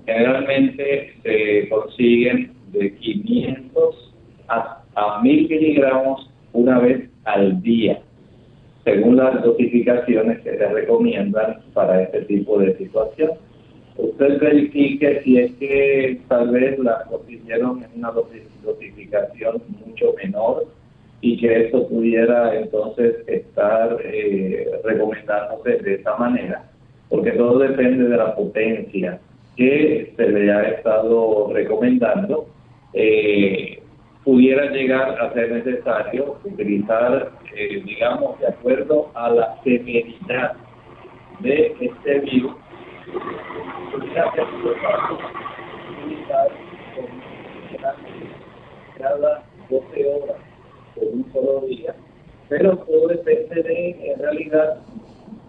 [0.05, 4.13] Generalmente se consiguen de 500
[4.47, 8.01] a, a 1000 miligramos una vez al día,
[8.83, 13.31] según las dosificaciones que se recomiendan para este tipo de situación.
[13.97, 20.65] Usted verifique si es que tal vez la consiguieron en una dosificación mucho menor
[21.21, 26.63] y que eso pudiera entonces estar eh, recomendándose de esa manera,
[27.09, 29.19] porque todo depende de la potencia
[29.57, 32.47] que se le ha estado recomendando
[32.93, 33.81] eh,
[34.23, 40.53] pudiera llegar a ser necesario utilizar, eh, digamos, de acuerdo a la severidad
[41.39, 42.53] de este virus,
[48.97, 50.37] cada 12 horas
[50.95, 51.95] por un solo día,
[52.49, 54.81] pero todo depende de, en realidad,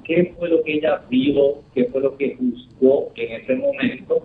[0.04, 4.22] qué fue lo que ella vio, qué fue lo que juzgó en ese momento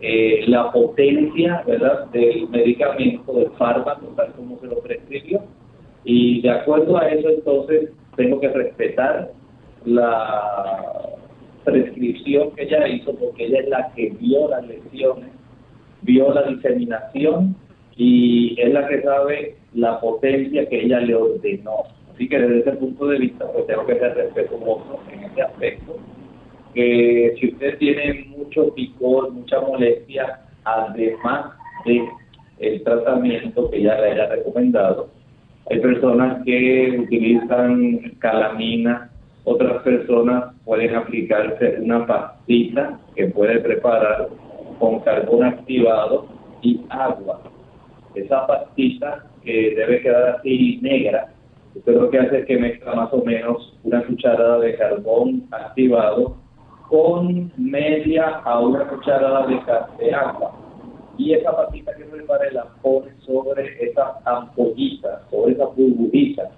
[0.00, 2.06] eh, la potencia ¿verdad?
[2.06, 5.42] del medicamento, del fármaco, tal como se lo prescribió.
[6.04, 9.32] Y de acuerdo a eso, entonces, tengo que respetar
[9.84, 11.10] la
[11.64, 15.30] prescripción que ella hizo, porque ella es la que vio las lesiones,
[16.02, 17.56] vio la diseminación
[17.96, 21.82] y es la que sabe la potencia que ella le ordenó.
[22.14, 25.96] Así que desde ese punto de vista, pues tengo que ser respetuoso en ese aspecto
[26.74, 31.52] que si usted tiene mucho picor, mucha molestia, además
[31.84, 32.08] de
[32.58, 35.08] el tratamiento que ya le haya recomendado,
[35.70, 39.10] Hay personas que utilizan calamina,
[39.44, 44.28] otras personas pueden aplicarse una pastita que puede preparar
[44.78, 46.26] con carbón activado
[46.62, 47.42] y agua.
[48.14, 51.28] Esa pastita que debe quedar así negra,
[51.74, 56.36] usted lo que hace es que mezcla más o menos una cucharada de carbón activado
[56.88, 59.60] con media a una cucharada de,
[59.98, 60.54] de agua.
[61.18, 66.48] Y esa pastita que prepare la pone sobre esas ampollitas, sobre esas burbujitas.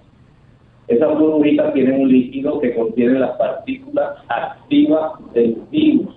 [0.87, 6.15] Esas burbujitas tienen un líquido que contiene las partículas activas del virus.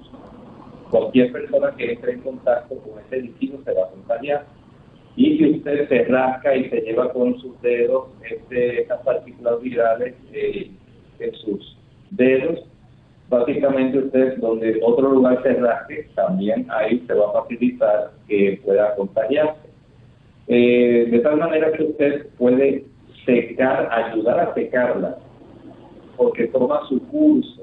[0.90, 4.46] Cualquier persona que entre en contacto con ese líquido se va a contagiar.
[5.16, 10.14] Y si usted se rasca y se lleva con sus dedos este, estas partículas virales
[10.32, 10.70] eh,
[11.18, 11.76] en sus
[12.10, 12.64] dedos,
[13.29, 18.95] básicamente usted donde otro lugar se rasque, también ahí se va a facilitar que pueda
[18.97, 19.68] contagiarse.
[20.47, 22.85] Eh, de tal manera que usted puede
[23.25, 25.18] secar, ayudar a secarla,
[26.16, 27.62] porque toma su curso.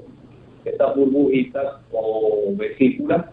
[0.64, 3.26] Estas burbujitas o vesículas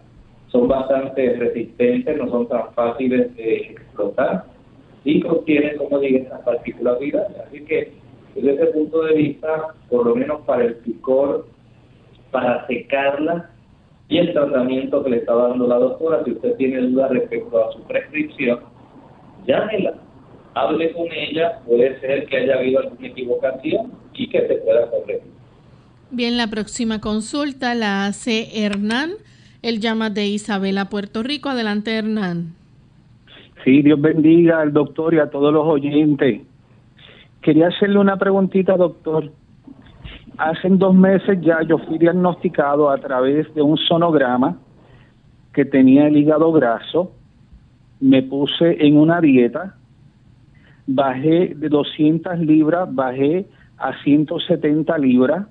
[0.47, 4.45] son bastante resistentes, no son tan fáciles de explotar
[5.03, 7.37] y contienen, como dije, estas partículas virales.
[7.47, 7.91] Así que,
[8.35, 11.47] desde ese punto de vista, por lo menos para el picor,
[12.31, 13.49] para secarla
[14.07, 17.71] y el tratamiento que le está dando la doctora, si usted tiene dudas respecto a
[17.73, 18.59] su prescripción,
[19.45, 19.93] llámela,
[20.55, 25.39] hable con ella, puede ser que haya habido alguna equivocación y que se pueda corregir.
[26.11, 29.11] Bien, la próxima consulta la hace Hernán.
[29.61, 31.49] Él llama de Isabela, Puerto Rico.
[31.49, 32.55] Adelante, Hernán.
[33.63, 36.41] Sí, Dios bendiga al doctor y a todos los oyentes.
[37.41, 39.31] Quería hacerle una preguntita, doctor.
[40.39, 44.57] Hace dos meses ya yo fui diagnosticado a través de un sonograma
[45.51, 47.11] que tenía el hígado graso.
[47.99, 49.75] Me puse en una dieta.
[50.87, 55.45] Bajé de 200 libras, bajé a 170 libras.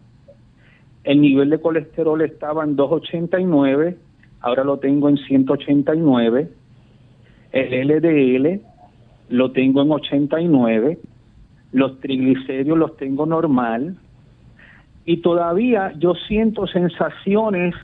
[1.05, 3.99] El nivel de colesterol estaba en 289,
[4.41, 6.49] ahora lo tengo en 189.
[7.53, 8.63] El LDL
[9.29, 10.99] lo tengo en 89.
[11.73, 13.99] Los triglicéridos los tengo normal.
[15.09, 17.75] Y todavía yo siento sensaciones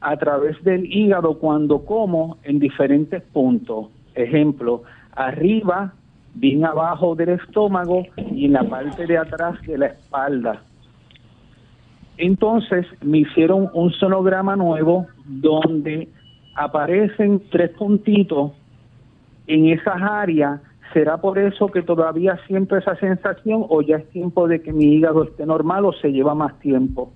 [0.00, 3.86] a través del hígado cuando como en diferentes puntos.
[4.16, 5.92] Ejemplo, arriba,
[6.34, 8.02] bien abajo del estómago
[8.32, 10.60] y en la parte de atrás de la espalda.
[12.16, 16.08] Entonces me hicieron un sonograma nuevo donde
[16.56, 18.50] aparecen tres puntitos
[19.46, 20.60] en esas áreas.
[20.92, 24.94] ¿Será por eso que todavía siento esa sensación o ya es tiempo de que mi
[24.94, 27.12] hígado esté normal o se lleva más tiempo?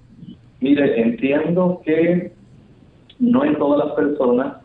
[0.60, 2.32] Mire, entiendo que
[3.18, 4.56] no en todas las personas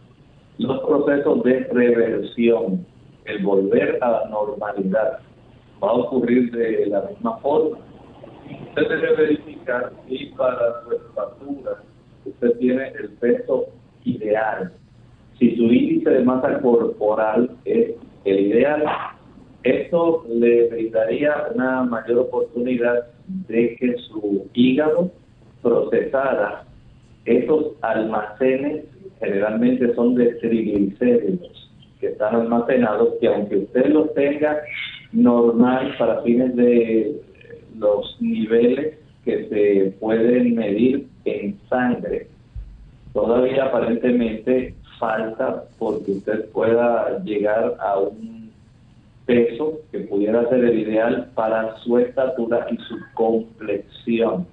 [0.57, 2.85] los procesos de reversión,
[3.25, 5.19] el volver a la normalidad,
[5.83, 7.77] va a ocurrir de la misma forma.
[8.69, 11.83] Usted debe verificar si para su estatura
[12.25, 13.65] usted tiene el peso
[14.03, 14.71] ideal.
[15.37, 17.91] Si su índice de masa corporal es
[18.25, 18.83] el ideal,
[19.63, 23.07] esto le brindaría una mayor oportunidad
[23.47, 25.11] de que su hígado
[25.61, 26.65] procesara.
[27.25, 28.85] Esos almacenes,
[29.19, 34.61] generalmente son de triglicéridos, que están almacenados, que aunque usted los tenga
[35.11, 37.21] normal para fines de
[37.77, 42.27] los niveles que se pueden medir en sangre,
[43.13, 48.51] todavía aparentemente falta porque usted pueda llegar a un
[49.25, 54.45] peso que pudiera ser el ideal para su estatura y su complexión.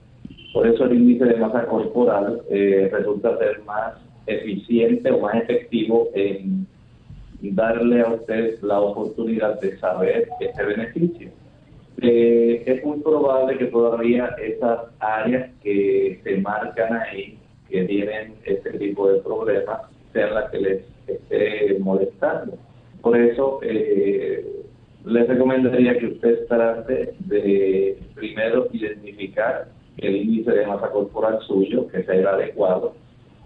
[0.52, 3.94] Por eso el índice de masa corporal eh, resulta ser más
[4.26, 6.66] eficiente o más efectivo en
[7.42, 11.30] darle a usted la oportunidad de saber este beneficio.
[12.00, 17.38] Eh, es muy probable que todavía esas áreas que se marcan ahí,
[17.68, 19.82] que tienen este tipo de problemas,
[20.14, 22.58] las que les esté molestando.
[23.00, 24.62] Por eso eh,
[25.04, 32.02] les recomendaría que usted trate de primero identificar el índice de masa corporal suyo, que
[32.04, 32.94] sea el adecuado,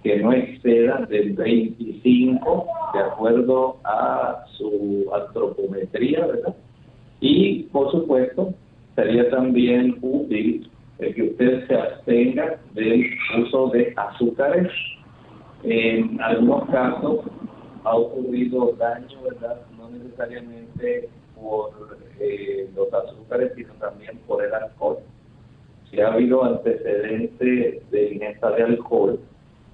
[0.02, 6.54] que no exceda del 25 de acuerdo a su antropometría, ¿verdad?
[7.20, 8.54] Y, por supuesto,
[8.94, 13.04] sería también útil que usted se abstenga del
[13.42, 14.68] uso de azúcares.
[15.62, 17.20] En algunos casos
[17.84, 19.60] ha ocurrido daño, ¿verdad?
[19.78, 21.70] No necesariamente por
[22.18, 24.98] eh, los azúcares, sino también por el alcohol.
[25.90, 29.20] Si ha habido antecedentes de ingesta de alcohol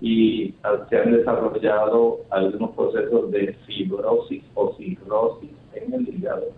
[0.01, 0.55] y
[0.89, 6.49] se han desarrollado algunos procesos de fibrosis o cirrosis en el hígado,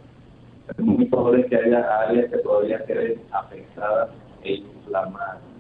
[0.69, 4.11] es muy probable que haya áreas que todavía queden afectadas
[4.43, 5.54] e inflamadas.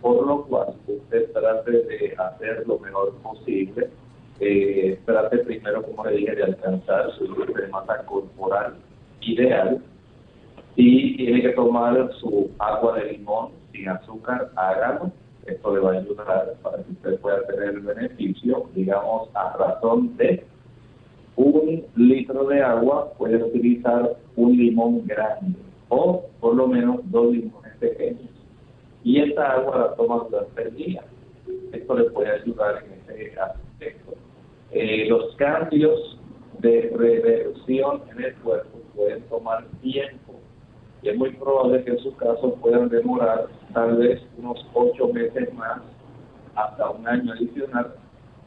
[0.00, 3.90] Por lo cual, usted trate de hacer lo mejor posible.
[4.40, 8.74] Eh, trate primero, como le dije, de alcanzar su índice de masa corporal
[9.20, 9.82] ideal.
[10.76, 15.10] Y tiene que tomar su agua de limón sin azúcar, hágalo.
[15.46, 20.16] Esto le va a ayudar para que usted pueda tener el beneficio, digamos, a razón
[20.18, 20.44] de
[21.36, 25.56] un litro de agua, puede utilizar un limón grande
[25.88, 28.37] o por lo menos dos limones pequeños.
[29.08, 31.02] Y esta agua la toma durante el día.
[31.72, 34.12] Esto le puede ayudar en ese aspecto.
[34.70, 36.18] Eh, los cambios
[36.58, 40.34] de reversión en el cuerpo pueden tomar tiempo
[41.02, 45.54] y es muy probable que en su caso puedan demorar tal vez unos ocho meses
[45.54, 45.80] más
[46.54, 47.94] hasta un año adicional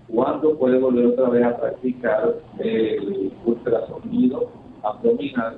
[0.08, 4.52] cuando puede volver otra vez a practicar el ultrasonido
[4.84, 5.58] abdominal,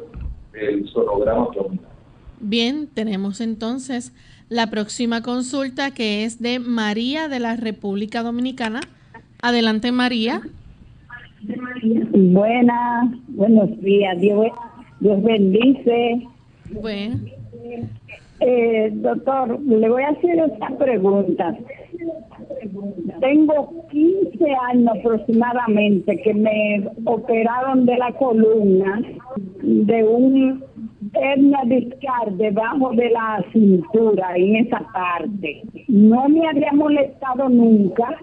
[0.54, 1.92] el sonograma abdominal.
[2.40, 4.14] Bien, tenemos entonces
[4.50, 8.82] la próxima consulta que es de María de la República Dominicana.
[9.42, 10.42] Adelante, María.
[12.14, 14.20] Buenas, buenos días.
[14.20, 14.48] Dios,
[15.00, 16.28] Dios bendice.
[16.72, 17.20] Bueno.
[18.40, 21.58] Eh, doctor, le voy a hacer esta pregunta.
[23.22, 29.02] Tengo 15 años aproximadamente que me operaron de la columna
[29.62, 30.64] de un
[31.14, 35.62] hernia discal debajo de la cintura, en esa parte.
[35.88, 38.18] No me había molestado nunca,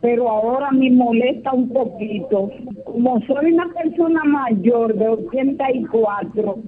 [0.00, 2.50] pero ahora me molesta un poquito.
[2.84, 6.58] Como soy una persona mayor de 84,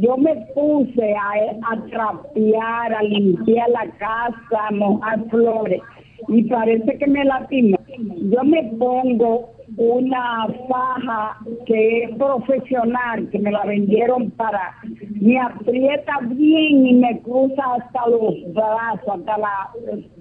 [0.00, 5.80] yo me puse a, a trapear, a limpiar la casa, a mojar flores
[6.28, 7.78] y parece que me lastima.
[7.98, 14.74] Yo me pongo una faja que es profesional, que me la vendieron para,
[15.20, 19.70] me aprieta bien y me cruza hasta los brazos, hasta la,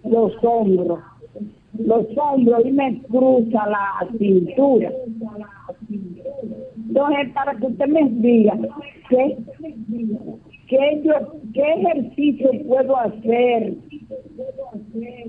[0.03, 0.99] los hombros,
[1.80, 4.91] los hombros y me cruza la cintura.
[6.88, 8.58] Entonces, para que usted me diga,
[9.10, 9.38] ¿qué,
[11.03, 11.14] yo,
[11.53, 13.74] qué ejercicio puedo hacer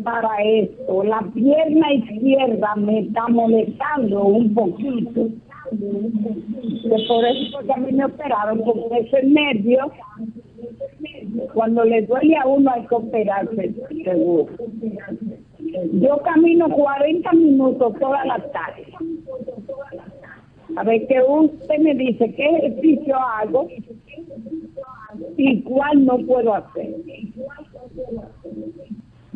[0.02, 1.02] para esto.
[1.04, 5.28] La pierna izquierda me está molestando un poquito.
[7.08, 9.90] por eso porque a mí me operaron, porque ese nervio,
[11.54, 13.74] cuando le duele a uno hay que operarse,
[14.04, 14.48] seguro.
[15.92, 18.86] Yo camino 40 minutos toda la tarde.
[20.76, 23.68] A ver, que usted me dice qué ejercicio hago
[25.36, 26.94] y cuál no puedo hacer.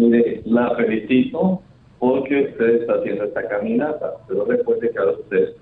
[0.00, 1.60] Mire, la felicito
[1.98, 5.56] porque usted está haciendo esta caminata, pero recuerde que ahora usted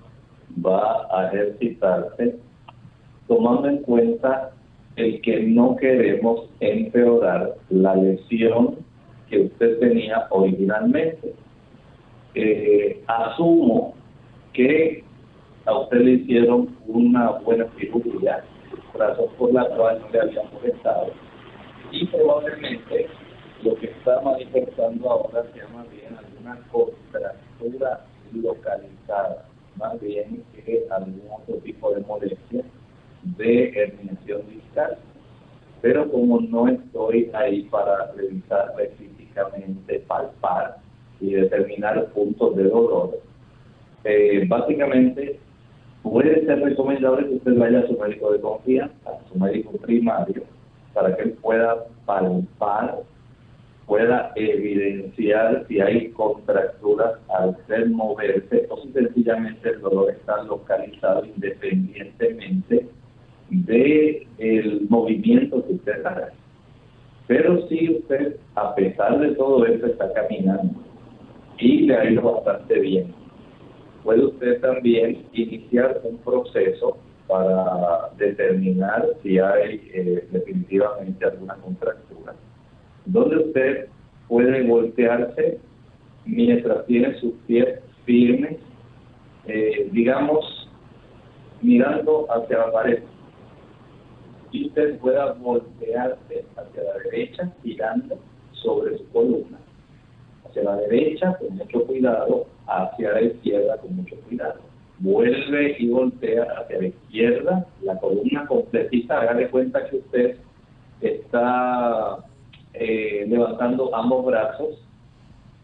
[0.65, 2.37] va a ejercitarse
[3.27, 4.51] tomando en cuenta
[4.95, 8.77] el que no queremos empeorar la lesión
[9.29, 11.33] que usted tenía originalmente.
[12.35, 13.93] Eh, asumo
[14.53, 15.03] que
[15.65, 18.41] a usted le hicieron una buena cirugía,
[18.97, 21.07] razón por la cual no le había molestado,
[21.91, 23.09] y probablemente
[23.63, 29.45] lo que está manifestando ahora se llama bien alguna contractura localizada,
[29.75, 32.63] más bien que algún otro tipo de molestia
[33.37, 34.97] de herniación discal.
[35.81, 40.77] Pero como no estoy ahí para revisar físicamente, palpar
[41.19, 43.19] y determinar puntos de dolor,
[44.03, 45.39] eh, básicamente
[46.03, 50.43] puede ser recomendable que usted vaya a su médico de confianza, a su médico primario,
[50.93, 52.99] para que él pueda palpar
[53.89, 61.25] pueda evidenciar si hay contracturas al ser moverse o si sencillamente el dolor está localizado
[61.25, 62.87] independientemente
[63.49, 66.29] de el movimiento que usted haga.
[67.25, 70.79] Pero si usted, a pesar de todo esto, está caminando
[71.57, 73.11] y le ha ido bastante bien,
[74.03, 76.95] puede usted también iniciar un proceso
[77.27, 82.35] para determinar si hay eh, definitivamente alguna contractura
[83.11, 83.87] donde usted
[84.27, 85.59] puede voltearse
[86.25, 88.57] mientras tiene sus pies firmes,
[89.47, 90.69] eh, digamos,
[91.61, 93.03] mirando hacia la pared.
[94.51, 98.17] Y usted pueda voltearse hacia la derecha, girando
[98.51, 99.59] sobre su columna.
[100.47, 104.59] Hacia la derecha con mucho cuidado, hacia la izquierda con mucho cuidado.
[104.99, 109.21] Vuelve y voltea hacia la izquierda, la columna completita.
[109.21, 110.35] Haga de cuenta que usted
[111.01, 112.17] está
[112.73, 114.81] eh, levantando ambos brazos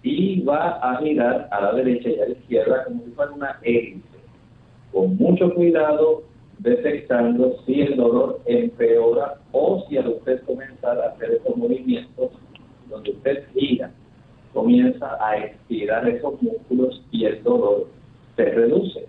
[0.03, 3.59] y va a girar a la derecha y a la izquierda como si fuera una
[3.63, 4.03] hélice.
[4.91, 6.23] Con mucho cuidado
[6.59, 12.31] detectando si el dolor empeora o si al usted comenzar a hacer esos movimientos
[12.89, 13.91] donde usted gira,
[14.53, 17.87] comienza a estirar esos músculos y el dolor
[18.35, 19.07] se reduce.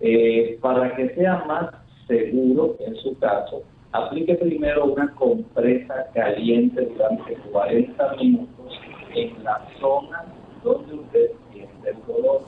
[0.00, 1.70] Eh, para que sea más
[2.06, 3.62] seguro en su caso,
[3.92, 8.80] aplique primero una compresa caliente durante 40 minutos
[9.14, 10.24] en la zona
[10.62, 12.42] donde usted siente el dolor.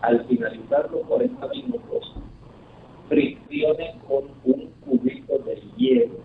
[0.00, 2.14] Al finalizar los 40 minutos,
[3.08, 6.16] friccione con un cubito de hielo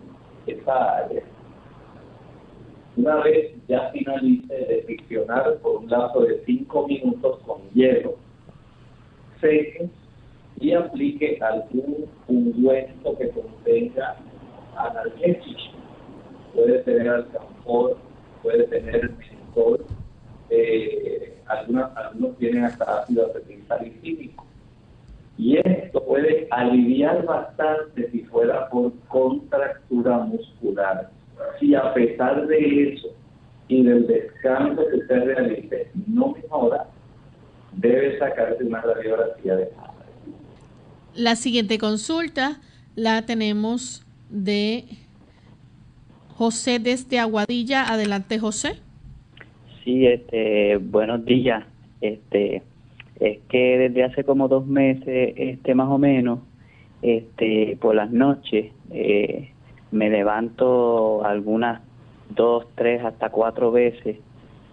[0.47, 1.24] esa área.
[2.97, 8.16] Una vez ya finalice de friccionar por un lapso de 5 minutos con hielo,
[9.39, 9.89] seque
[10.60, 14.18] y aplique algún ungüento que contenga
[14.76, 15.78] analgésico.
[16.53, 17.97] Puede tener alcanfor,
[18.43, 19.86] puede tener mentol,
[20.49, 21.89] eh, algunos,
[22.38, 24.45] tienen hasta ácido acetilsalicílico.
[25.38, 31.10] Y esto puede aliviar bastante si fuera por contractura muscular.
[31.60, 33.07] Si a pesar de eso
[33.70, 36.88] y del descanso que usted realice no mejora,
[37.74, 39.72] debe sacarse una radiografía de
[41.20, 42.62] la siguiente consulta
[42.96, 44.86] la tenemos de
[46.30, 47.92] José desde Aguadilla.
[47.92, 48.80] Adelante, José.
[49.84, 51.66] Sí, este, buenos días.
[52.00, 52.64] Este,
[53.20, 56.40] es que desde hace como dos meses, este, más o menos,
[57.02, 59.52] este, por las noches, eh,
[59.92, 61.82] me levanto algunas
[62.30, 64.18] dos, tres, hasta cuatro veces,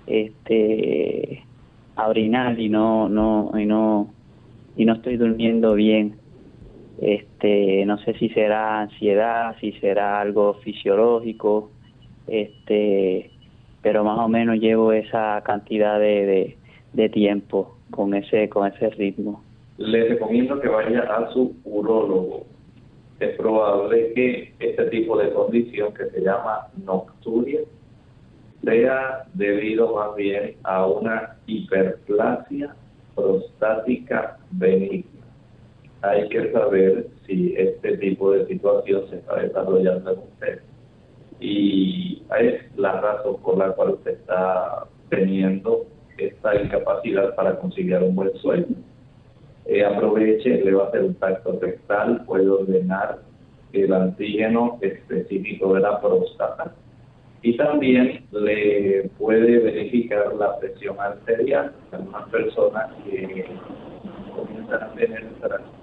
[0.06, 1.42] este,
[1.96, 4.10] a orinar y no, no, y no,
[4.76, 6.25] y no estoy durmiendo bien.
[7.00, 11.70] Este, no sé si será ansiedad, si será algo fisiológico,
[12.26, 13.30] este,
[13.82, 16.56] pero más o menos llevo esa cantidad de,
[17.12, 19.42] tiempo con ese, con ese ritmo.
[19.76, 22.46] Le recomiendo que vaya a su urólogo.
[23.20, 27.60] Es probable que este tipo de condición que se llama nocturia
[28.64, 32.74] sea debido más bien a una hiperplasia
[33.14, 35.15] prostática benigna
[36.02, 40.60] hay que saber si este tipo de situación se está desarrollando en usted.
[41.40, 45.86] Y es la razón por la cual usted está teniendo
[46.18, 48.76] esta incapacidad para conciliar un buen sueño.
[49.66, 53.18] Eh, aproveche, le va a hacer un tacto rectal, puede ordenar
[53.72, 56.72] el antígeno específico de la próstata
[57.42, 61.72] y también le puede verificar la presión arterial.
[61.92, 63.44] Algunas personas que
[64.34, 65.75] comienzan a tener trastornos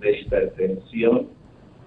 [0.00, 1.28] de hipertensión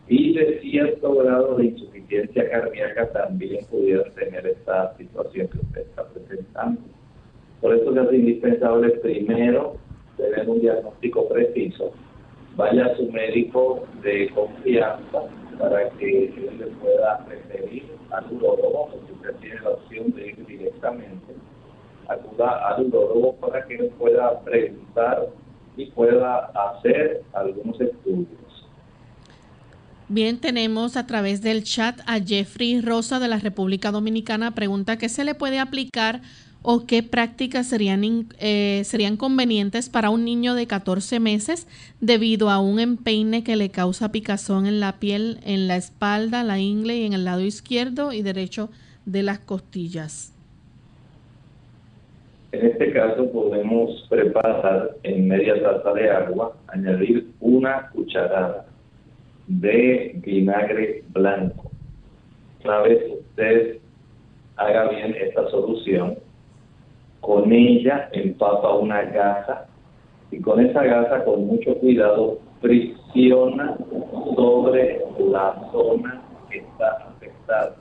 [0.08, 6.06] y de cierto grado de insuficiencia cardíaca también pudieran tener esta situación que usted está
[6.08, 6.82] presentando.
[7.62, 9.76] Por eso es indispensable primero
[10.18, 11.92] tener un diagnóstico preciso.
[12.56, 15.24] Vaya a su médico de confianza
[15.58, 20.46] para que él le pueda referir al urólogo, si usted tiene la opción de ir
[20.46, 21.34] directamente,
[22.10, 25.28] acuda al urólogo para que él pueda preguntar
[25.78, 28.28] y pueda hacer algunos estudios.
[30.08, 34.54] Bien, tenemos a través del chat a Jeffrey Rosa de la República Dominicana.
[34.54, 36.22] Pregunta qué se le puede aplicar
[36.64, 41.68] o qué prácticas serían, eh, serían convenientes para un niño de 14 meses
[42.02, 46.60] debido a un empeine que le causa picazón en la piel, en la espalda, la
[46.60, 48.70] ingle y en el lado izquierdo y derecho
[49.06, 50.34] de las costillas.
[52.52, 58.66] En este caso podemos preparar en media taza de agua, añadir una cucharada
[59.48, 61.72] de vinagre blanco.
[62.66, 63.78] Una vez usted
[64.58, 66.18] haga bien esta solución,
[67.22, 69.68] con ella empapa una gasa
[70.30, 73.78] y con esa gasa con mucho cuidado fricciona
[74.36, 77.76] sobre la zona que está afectada.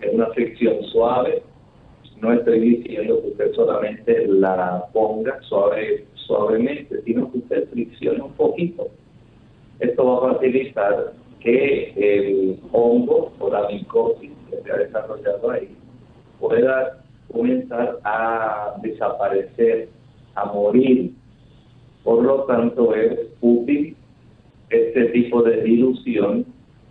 [0.00, 1.42] Es una fricción suave,
[2.20, 8.32] no estoy diciendo que usted solamente la ponga suave, suavemente, sino que usted friccione un
[8.32, 8.88] poquito.
[9.80, 15.76] Esto va a facilitar que el hongo o la micosis que se ha desarrollado ahí
[16.40, 19.88] pueda comenzar a desaparecer,
[20.34, 21.12] a morir.
[22.02, 23.96] Por lo tanto, es útil
[24.70, 26.46] este tipo de dilución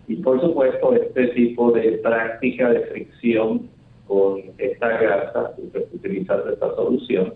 [0.07, 3.69] y, por supuesto, este tipo de práctica de fricción
[4.07, 5.53] con esta grasa,
[5.93, 7.33] utilizando esta solución,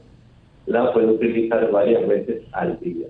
[0.66, 3.08] la puede utilizar varias veces al día.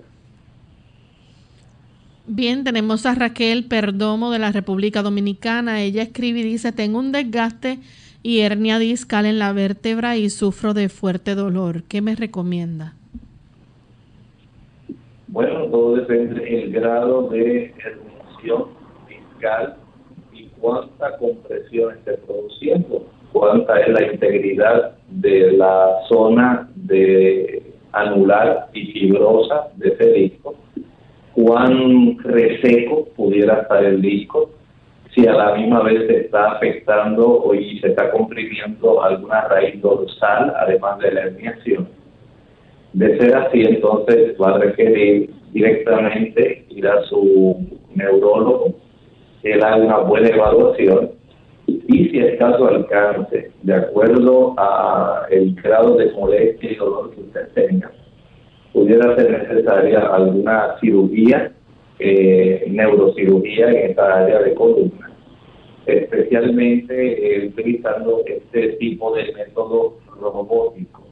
[2.26, 5.82] Bien, tenemos a Raquel Perdomo de la República Dominicana.
[5.82, 7.80] Ella escribe y dice, tengo un desgaste
[8.22, 11.82] y hernia discal en la vértebra y sufro de fuerte dolor.
[11.84, 12.94] ¿Qué me recomienda?
[15.28, 18.64] Bueno, todo depende del grado de herniación
[19.06, 19.76] fiscal
[20.32, 27.62] y cuánta compresión esté produciendo, cuánta es la integridad de la zona de
[27.92, 30.54] anular y fibrosa de ese disco,
[31.34, 34.50] cuán reseco pudiera estar el disco,
[35.14, 39.80] si a la misma vez se está afectando o y se está comprimiendo alguna raíz
[39.80, 41.88] dorsal, además de la herniación.
[42.92, 47.56] De ser así, entonces va a requerir directamente ir a su
[47.94, 48.74] neurólogo,
[49.42, 51.19] él haga una buena evaluación
[51.88, 57.20] y si es caso alcance, de acuerdo a el grado de molestia y dolor que
[57.20, 57.90] usted tenga,
[58.72, 61.52] pudiera ser necesaria alguna cirugía,
[61.98, 65.10] eh, neurocirugía en esta área de columna,
[65.86, 71.10] especialmente eh, utilizando este tipo de método robótico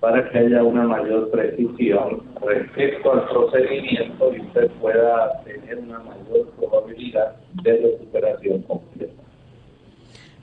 [0.00, 6.48] para que haya una mayor precisión respecto al procedimiento y usted pueda tener una mayor
[6.58, 9.25] probabilidad de recuperación completa.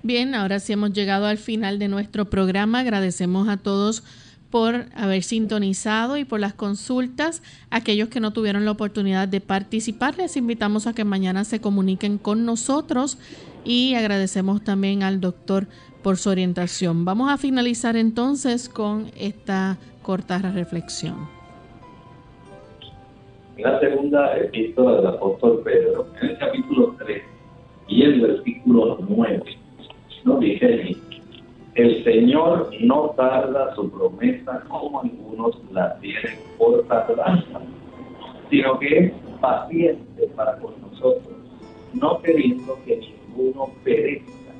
[0.06, 2.80] Bien, ahora sí hemos llegado al final de nuestro programa.
[2.80, 4.04] Agradecemos a todos
[4.52, 7.42] por haber sintonizado y por las consultas.
[7.70, 12.18] Aquellos que no tuvieron la oportunidad de participar, les invitamos a que mañana se comuniquen
[12.18, 13.18] con nosotros
[13.64, 15.68] y agradecemos también al doctor
[16.02, 17.06] por su orientación.
[17.06, 21.16] Vamos a finalizar entonces con esta corta reflexión.
[23.58, 27.24] La segunda epístola del apóstol Pedro, en el capítulo 3
[27.88, 29.63] y el versículo 9,
[30.26, 30.96] nos dice
[31.76, 37.62] el Señor no tarda su promesa como algunos la tienen por tardanza,
[38.52, 41.34] sino que es paciente para con nosotros,
[41.94, 44.54] no queriendo que ninguno perezca,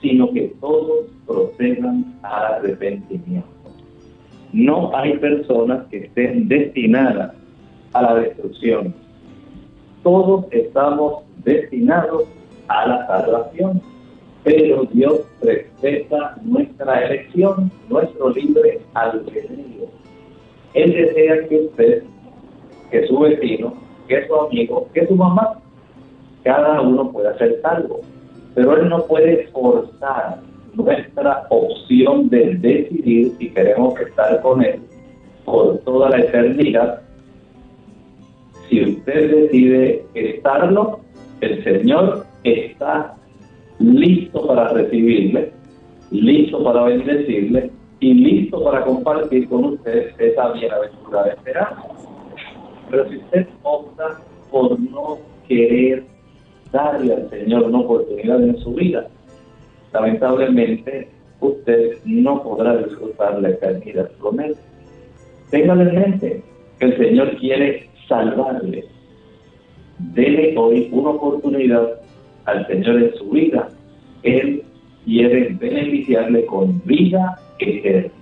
[0.00, 3.48] sino que todos procedan a arrepentimiento.
[4.54, 7.34] No hay personas que estén destinadas
[7.92, 8.94] a la destrucción.
[10.02, 12.24] Todos estamos destinados
[12.68, 13.82] a la salvación
[14.44, 19.86] pero Dios respeta nuestra elección, nuestro libre albedrío.
[20.74, 22.02] Él desea que usted,
[22.90, 23.74] que su vecino,
[24.06, 25.60] que su amigo, que su mamá,
[26.44, 28.00] cada uno pueda ser salvo,
[28.54, 30.40] pero Él no puede forzar
[30.74, 34.80] nuestra opción de decidir si queremos estar con Él
[35.44, 37.02] por toda la eternidad.
[38.68, 41.00] Si usted decide estarlo,
[41.40, 43.17] el Señor está
[43.78, 45.52] listo para recibirle,
[46.10, 47.70] listo para bendecirle
[48.00, 51.82] y listo para compartir con usted esa bienaventurada esperanza.
[52.90, 54.20] Pero si usted opta
[54.50, 56.04] por no querer
[56.72, 59.06] darle al Señor una oportunidad en su vida,
[59.92, 61.08] lamentablemente
[61.40, 64.54] usted no podrá disfrutar la eternidad con Él.
[65.50, 66.42] Téngalo en mente
[66.78, 68.84] que el Señor quiere salvarle.
[69.98, 72.00] Dele hoy una oportunidad
[72.48, 73.68] al Señor en su vida,
[74.22, 74.62] Él
[75.04, 78.12] quiere beneficiarle con vida eterna.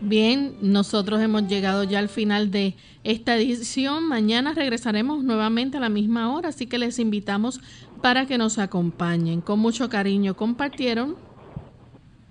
[0.00, 2.74] Bien, nosotros hemos llegado ya al final de
[3.04, 4.08] esta edición.
[4.08, 7.60] Mañana regresaremos nuevamente a la misma hora, así que les invitamos
[8.00, 9.40] para que nos acompañen.
[9.40, 11.14] Con mucho cariño compartieron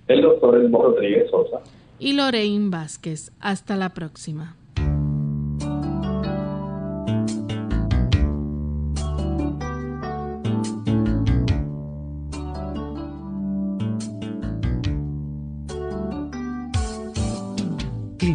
[0.07, 1.61] el doctor Rodríguez Sosa
[1.97, 3.31] y Lorraine Vázquez.
[3.39, 4.57] Hasta la próxima.